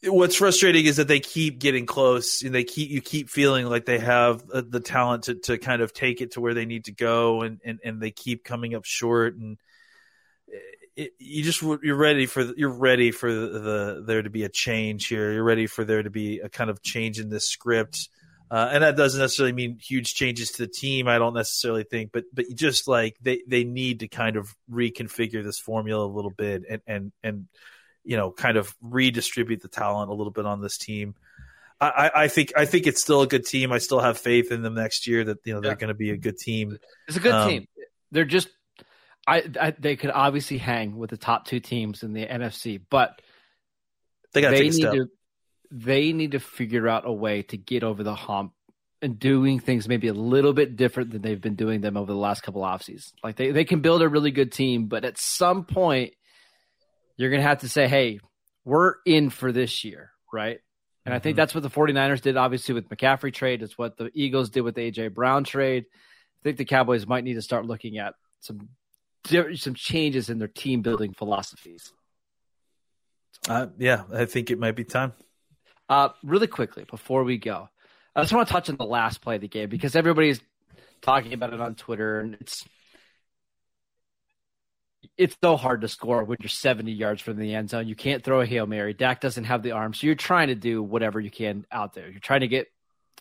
What's 0.06 0.36
frustrating 0.36 0.86
is 0.86 0.98
that 0.98 1.08
they 1.08 1.22
keep 1.22 1.60
getting 1.60 1.86
close 1.86 2.44
and 2.44 2.54
they 2.54 2.66
keep 2.66 2.90
you 2.90 3.02
keep 3.02 3.30
feeling 3.30 3.68
like 3.68 3.86
they 3.86 4.00
have 4.00 4.44
uh, 4.52 4.62
the 4.68 4.82
talent 4.82 5.24
to, 5.24 5.36
to 5.36 5.58
kind 5.58 5.82
of 5.82 5.94
take 5.94 6.20
it 6.20 6.32
to 6.32 6.42
where 6.42 6.54
they 6.54 6.66
need 6.66 6.86
to 6.86 6.92
go 6.92 7.42
and, 7.42 7.62
and, 7.64 7.80
and 7.86 8.02
they 8.02 8.12
keep 8.12 8.44
coming 8.44 8.76
up 8.76 8.86
short 8.86 9.36
and– 9.36 9.58
it, 10.96 11.12
you 11.18 11.44
just 11.44 11.62
you're 11.62 11.96
ready 11.96 12.26
for 12.26 12.44
you're 12.56 12.70
ready 12.70 13.12
for 13.12 13.34
the, 13.34 13.48
the, 13.48 14.04
there 14.06 14.22
to 14.22 14.30
be 14.30 14.44
a 14.44 14.50
change 14.50 15.08
here. 15.08 15.32
You're 15.32 15.44
ready 15.44 15.68
for 15.68 15.84
there 15.84 16.04
to 16.04 16.10
be 16.10 16.40
a 16.40 16.50
kind 16.50 16.70
of 16.70 16.82
change 16.82 17.20
in 17.20 17.30
this 17.30 17.48
script. 17.48 18.10
Uh, 18.52 18.70
and 18.72 18.84
that 18.84 18.96
doesn't 18.96 19.20
necessarily 19.20 19.54
mean 19.54 19.80
huge 19.80 20.14
changes 20.14 20.52
to 20.52 20.60
the 20.60 20.68
team. 20.68 21.08
I 21.08 21.18
don't 21.18 21.34
necessarily 21.34 21.84
think, 21.84 22.12
but 22.12 22.26
but 22.32 22.46
just 22.54 22.88
like 22.88 23.18
they, 23.22 23.42
they 23.48 23.64
need 23.64 24.02
to 24.02 24.08
kind 24.08 24.36
of 24.36 24.56
reconfigure 24.72 25.44
this 25.44 25.58
formula 25.58 26.06
a 26.06 26.14
little 26.14 26.32
bit 26.32 26.64
and 26.70 26.82
and 26.86 27.12
and 27.24 27.48
you 28.04 28.16
know 28.16 28.30
kind 28.32 28.58
of 28.58 28.76
redistribute 28.82 29.62
the 29.62 29.70
talent 29.70 30.12
a 30.12 30.14
little 30.14 30.32
bit 30.32 30.46
on 30.46 30.62
this 30.62 30.78
team. 30.78 31.16
I, 31.82 32.12
I 32.16 32.28
think 32.28 32.54
I 32.56 32.66
think 32.66 32.88
it's 32.88 33.02
still 33.02 33.24
a 33.24 33.28
good 33.28 33.46
team. 33.46 33.72
I 33.72 33.80
still 33.80 34.00
have 34.00 34.18
faith 34.18 34.52
in 34.52 34.62
them 34.62 34.76
next 34.76 35.08
year 35.08 35.24
that 35.24 35.40
you 35.44 35.54
know 35.54 35.60
they're 35.60 35.72
yeah. 35.72 35.76
going 35.76 35.88
to 35.90 35.96
be 35.96 36.12
a 36.12 36.18
good 36.18 36.38
team. 36.38 36.78
It's 37.08 37.18
a 37.18 37.20
good 37.20 37.34
um, 37.34 37.50
team. 37.50 37.68
They're 38.12 38.24
just 38.24 38.48
I, 39.28 39.44
I, 39.60 39.74
they 39.78 39.96
could 39.96 40.12
obviously 40.12 40.58
hang 40.58 40.98
with 40.98 41.10
the 41.10 41.18
top 41.18 41.46
two 41.46 41.60
teams 41.60 42.04
in 42.04 42.14
the 42.14 42.26
NFC, 42.26 42.82
but 42.90 43.22
they, 44.34 44.42
they 44.42 44.70
need 44.70 44.82
to 44.82 45.08
they 45.72 46.14
need 46.14 46.32
to 46.32 46.40
figure 46.40 46.88
out 46.88 47.08
a 47.08 47.12
way 47.12 47.42
to 47.44 47.58
get 47.58 47.84
over 47.84 48.04
the 48.04 48.14
hump 48.14 48.54
and 49.02 49.20
doing 49.20 49.60
things 49.60 49.88
maybe 49.88 50.08
a 50.08 50.14
little 50.14 50.54
bit 50.54 50.76
different 50.76 51.12
than 51.12 51.22
they've 51.22 51.42
been 51.42 51.56
doing 51.56 51.82
them 51.82 51.98
over 51.98 52.12
the 52.12 52.18
last 52.18 52.42
couple 52.42 52.64
off 52.64 52.84
seasons. 52.84 53.14
Like 53.24 53.36
they, 53.36 53.52
they 53.52 53.66
can 53.66 53.82
build 53.82 54.02
a 54.02 54.08
really 54.08 54.32
good 54.32 54.52
team, 54.52 54.86
but 54.86 55.04
at 55.04 55.18
some 55.18 55.66
point 55.66 56.14
you're 57.18 57.32
gonna 57.32 57.44
have 57.44 57.60
to 57.60 57.70
say, 57.70 57.88
Hey, 57.88 58.20
we're 58.66 58.96
in 59.06 59.30
for 59.30 59.52
this 59.52 59.84
year, 59.84 60.12
right? 60.32 60.60
And 61.06 61.12
mm-hmm. 61.12 61.16
I 61.16 61.20
think 61.20 61.34
mm-hmm. 61.34 61.42
that's 61.42 61.56
what 61.56 61.64
the 61.64 61.70
49ers 61.70 62.22
did, 62.22 62.38
obviously, 62.38 62.74
with 62.74 62.90
McCaffrey 62.90 63.34
trade. 63.34 63.62
It's 63.62 63.78
what 63.78 63.98
the 63.98 64.10
Eagles 64.14 64.50
did 64.50 64.62
with 64.62 64.76
the 64.76 64.90
AJ 64.90 65.14
Brown 65.14 65.44
trade. 65.44 65.86
I 65.86 66.44
think 66.44 66.58
the 66.58 66.66
Cowboys 66.66 67.08
might 67.08 67.24
need 67.24 67.36
to 67.36 67.42
start 67.42 67.66
looking 67.66 67.98
at 67.98 68.14
some 68.40 68.70
some 69.26 69.74
changes 69.76 70.30
in 70.30 70.40
their 70.40 70.48
team 70.48 70.82
building 70.82 71.14
philosophies. 71.14 71.92
Uh, 73.48 73.68
yeah, 73.78 74.04
I 74.14 74.26
think 74.26 74.52
it 74.52 74.60
might 74.60 74.76
be 74.76 74.84
time. 74.84 75.14
Uh, 75.90 76.10
really 76.24 76.48
quickly 76.48 76.86
before 76.90 77.24
we 77.24 77.38
go, 77.38 77.70
I 78.16 78.22
just 78.22 78.34
want 78.34 78.48
to 78.48 78.54
touch 78.54 78.70
on 78.70 78.78
the 78.78 78.86
last 78.86 79.22
play 79.22 79.36
of 79.36 79.42
the 79.42 79.48
game 79.48 79.70
because 79.70 79.96
everybody's 79.96 80.42
talking 81.02 81.34
about 81.34 81.54
it 81.54 81.60
on 81.60 81.76
Twitter, 81.76 82.20
and 82.20 82.38
it's 82.40 82.66
it's 85.18 85.36
so 85.44 85.58
hard 85.58 85.82
to 85.82 85.88
score 85.88 86.24
when 86.24 86.38
you're 86.42 86.50
70 86.50 86.92
yards 86.92 87.22
from 87.22 87.38
the 87.38 87.54
end 87.54 87.70
zone. 87.70 87.88
You 87.88 87.96
can't 87.96 88.24
throw 88.24 88.42
a 88.42 88.46
hail 88.46 88.66
mary. 88.66 88.94
Dak 88.94 89.22
doesn't 89.22 89.44
have 89.44 89.62
the 89.62 89.72
arm, 89.72 89.94
so 89.94 90.08
you're 90.08 90.16
trying 90.16 90.48
to 90.48 90.56
do 90.56 90.82
whatever 90.82 91.20
you 91.20 91.30
can 91.30 91.66
out 91.72 91.94
there. 91.94 92.10
You're 92.10 92.20
trying 92.20 92.42
to 92.42 92.48
get 92.48 92.68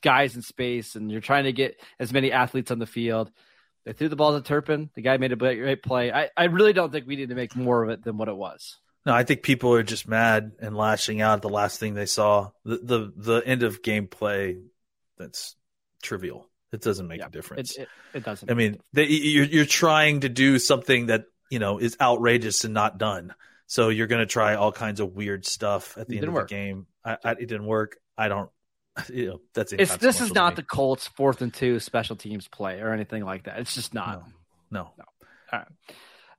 guys 0.00 0.36
in 0.36 0.42
space, 0.42 0.94
and 0.94 1.10
you're 1.10 1.20
trying 1.20 1.44
to 1.44 1.52
get 1.52 1.80
as 1.98 2.12
many 2.12 2.32
athletes 2.32 2.70
on 2.70 2.78
the 2.78 2.86
field. 2.86 3.30
They 3.84 3.92
threw 3.92 4.08
the 4.08 4.16
ball 4.16 4.38
to 4.38 4.46
Turpin. 4.46 4.90
The 4.94 5.02
guy 5.02 5.16
made 5.16 5.32
a 5.32 5.36
great 5.36 5.82
play. 5.82 6.12
I, 6.12 6.30
I 6.36 6.44
really 6.44 6.72
don't 6.72 6.92
think 6.92 7.06
we 7.06 7.16
need 7.16 7.30
to 7.30 7.34
make 7.34 7.56
more 7.56 7.82
of 7.82 7.90
it 7.90 8.04
than 8.04 8.16
what 8.16 8.28
it 8.28 8.36
was. 8.36 8.78
No, 9.04 9.12
I 9.12 9.24
think 9.24 9.42
people 9.42 9.74
are 9.74 9.82
just 9.82 10.06
mad 10.06 10.52
and 10.60 10.76
lashing 10.76 11.20
out 11.20 11.34
at 11.34 11.42
the 11.42 11.48
last 11.48 11.80
thing 11.80 11.94
they 11.94 12.06
saw. 12.06 12.50
The 12.64 12.76
the, 12.76 13.12
the 13.16 13.42
end 13.44 13.64
of 13.64 13.82
gameplay 13.82 14.62
that's 15.18 15.56
trivial. 16.02 16.48
It 16.72 16.80
doesn't 16.80 17.06
make 17.06 17.18
yeah, 17.18 17.26
a 17.26 17.30
difference. 17.30 17.76
It, 17.76 17.82
it, 17.82 17.88
it 18.18 18.24
doesn't. 18.24 18.50
I 18.50 18.54
mean, 18.54 18.78
they, 18.92 19.06
you're 19.06 19.44
you're 19.44 19.64
trying 19.64 20.20
to 20.20 20.28
do 20.28 20.58
something 20.58 21.06
that 21.06 21.24
you 21.50 21.58
know 21.58 21.78
is 21.78 21.96
outrageous 22.00 22.64
and 22.64 22.72
not 22.72 22.98
done. 22.98 23.34
So 23.66 23.88
you're 23.88 24.06
going 24.06 24.20
to 24.20 24.26
try 24.26 24.54
all 24.54 24.70
kinds 24.72 25.00
of 25.00 25.12
weird 25.14 25.46
stuff 25.46 25.96
at 25.98 26.06
the 26.06 26.18
end 26.18 26.28
of 26.28 26.34
work. 26.34 26.48
the 26.48 26.54
game. 26.54 26.86
I, 27.04 27.16
I, 27.24 27.30
it 27.32 27.46
didn't 27.46 27.66
work. 27.66 27.96
I 28.16 28.28
don't. 28.28 28.50
You 29.08 29.26
know, 29.26 29.40
that's 29.54 29.72
it's, 29.72 29.96
this 29.96 30.20
is 30.20 30.34
not 30.34 30.54
the 30.54 30.62
Colts 30.62 31.06
fourth 31.06 31.40
and 31.40 31.52
two 31.52 31.80
special 31.80 32.14
teams 32.14 32.46
play 32.46 32.80
or 32.80 32.92
anything 32.92 33.24
like 33.24 33.44
that. 33.44 33.58
It's 33.58 33.74
just 33.74 33.94
not. 33.94 34.22
No. 34.70 34.82
No. 34.82 34.90
no. 34.98 35.04
All 35.52 35.58
right. 35.60 35.68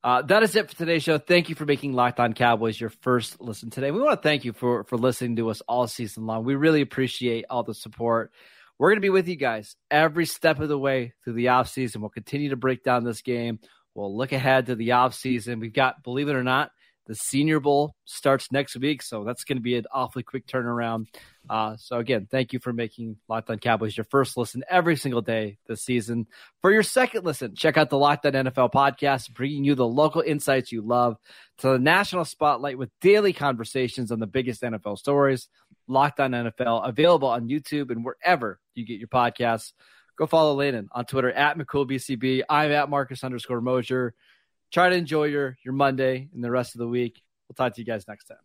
Uh, 0.04 0.22
that 0.24 0.44
is 0.44 0.56
it 0.56 0.70
for 0.70 0.76
today's 0.76 1.02
show. 1.02 1.18
Thank 1.18 1.50
you 1.50 1.56
for 1.56 1.66
making 1.66 1.94
Locked 1.94 2.20
On 2.20 2.34
Cowboys 2.34 2.80
your 2.80 2.90
first 2.90 3.40
listen 3.42 3.70
today. 3.70 3.90
We 3.90 4.02
want 4.02 4.22
to 4.22 4.28
thank 4.28 4.44
you 4.44 4.54
for 4.54 4.84
for 4.84 4.98
listening 4.98 5.38
to 5.38 5.50
us 5.50 5.62
all 5.62 5.88
season 5.88 6.26
long. 6.26 6.44
We 6.44 6.56
really 6.56 6.82
appreciate 6.82 7.46
all 7.50 7.64
the 7.64 7.74
support. 7.74 8.32
We're 8.78 8.90
going 8.90 8.98
to 8.98 9.06
be 9.06 9.10
with 9.10 9.28
you 9.28 9.36
guys 9.36 9.76
every 9.90 10.26
step 10.26 10.60
of 10.60 10.68
the 10.68 10.78
way 10.78 11.14
through 11.24 11.34
the 11.34 11.50
off 11.50 11.70
season. 11.70 12.02
We'll 12.02 12.10
continue 12.10 12.50
to 12.50 12.58
break 12.58 12.84
down 12.84 13.04
this 13.04 13.22
game. 13.22 13.60
We'll 13.96 14.16
look 14.16 14.32
ahead 14.32 14.66
to 14.66 14.76
the 14.76 14.94
off 14.94 15.14
season. 15.14 15.60
We've 15.60 15.74
got, 15.74 16.04
believe 16.04 16.28
it 16.28 16.36
or 16.36 16.44
not, 16.44 16.72
the 17.06 17.16
Senior 17.16 17.60
Bowl 17.60 17.96
starts 18.06 18.52
next 18.52 18.78
week, 18.78 19.02
so 19.02 19.24
that's 19.24 19.44
going 19.44 19.58
to 19.58 19.62
be 19.62 19.76
an 19.76 19.86
awfully 19.92 20.24
quick 20.24 20.48
turnaround. 20.48 21.08
Uh, 21.50 21.76
so 21.78 21.98
again, 21.98 22.28
thank 22.32 22.54
you 22.54 22.60
for 22.60 22.72
making 22.72 23.18
Locked 23.28 23.50
On 23.50 23.60
Cowboys 23.60 23.98
your 23.98 24.06
first 24.06 24.38
listen 24.38 24.64
every 24.70 24.96
single 24.96 25.22
day 25.22 25.58
this 25.68 25.84
season. 25.84 26.28
For 26.62 26.72
your 26.72 26.84
second 26.84 27.26
listen, 27.26 27.56
check 27.56 27.78
out 27.78 27.90
the 27.90 27.98
Locked 27.98 28.26
On 28.26 28.32
NFL 28.32 28.72
podcast, 28.72 29.34
bringing 29.34 29.66
you 29.66 29.76
the 29.76 29.88
local 29.88 30.22
insights 30.22 30.72
you 30.72 30.82
love 30.82 31.18
to 31.58 31.70
the 31.70 31.80
national 31.80 32.24
spotlight 32.26 32.78
with 32.78 32.90
daily 33.02 33.34
conversations 33.34 34.12
on 34.12 34.20
the 34.20 34.28
biggest 34.28 34.62
NFL 34.62 34.98
stories. 34.98 35.50
Locked 35.88 36.22
On 36.22 36.32
NFL 36.32 36.88
available 36.88 37.28
on 37.28 37.50
YouTube 37.50 37.92
and 37.92 38.06
wherever 38.06 38.60
you 38.76 38.86
get 38.86 39.00
your 39.00 39.10
podcasts. 39.10 39.74
Go 40.16 40.28
follow 40.28 40.54
Landon 40.54 40.90
on 40.92 41.06
Twitter 41.06 41.32
at 41.32 41.58
McCoolBCB. 41.58 42.44
I'm 42.48 42.72
at 42.72 42.90
Marcus 42.90 43.24
underscore 43.24 43.62
Mosher 43.62 44.14
try 44.74 44.90
to 44.90 44.96
enjoy 44.96 45.26
your 45.26 45.58
your 45.64 45.74
Monday 45.74 46.30
and 46.34 46.44
the 46.44 46.52
rest 46.52 46.76
of 46.76 46.80
the 46.80 46.88
week. 46.88 47.22
We'll 47.48 47.56
talk 47.56 47.76
to 47.76 47.82
you 47.82 47.86
guys 47.86 48.08
next 48.08 48.26
time. 48.26 48.38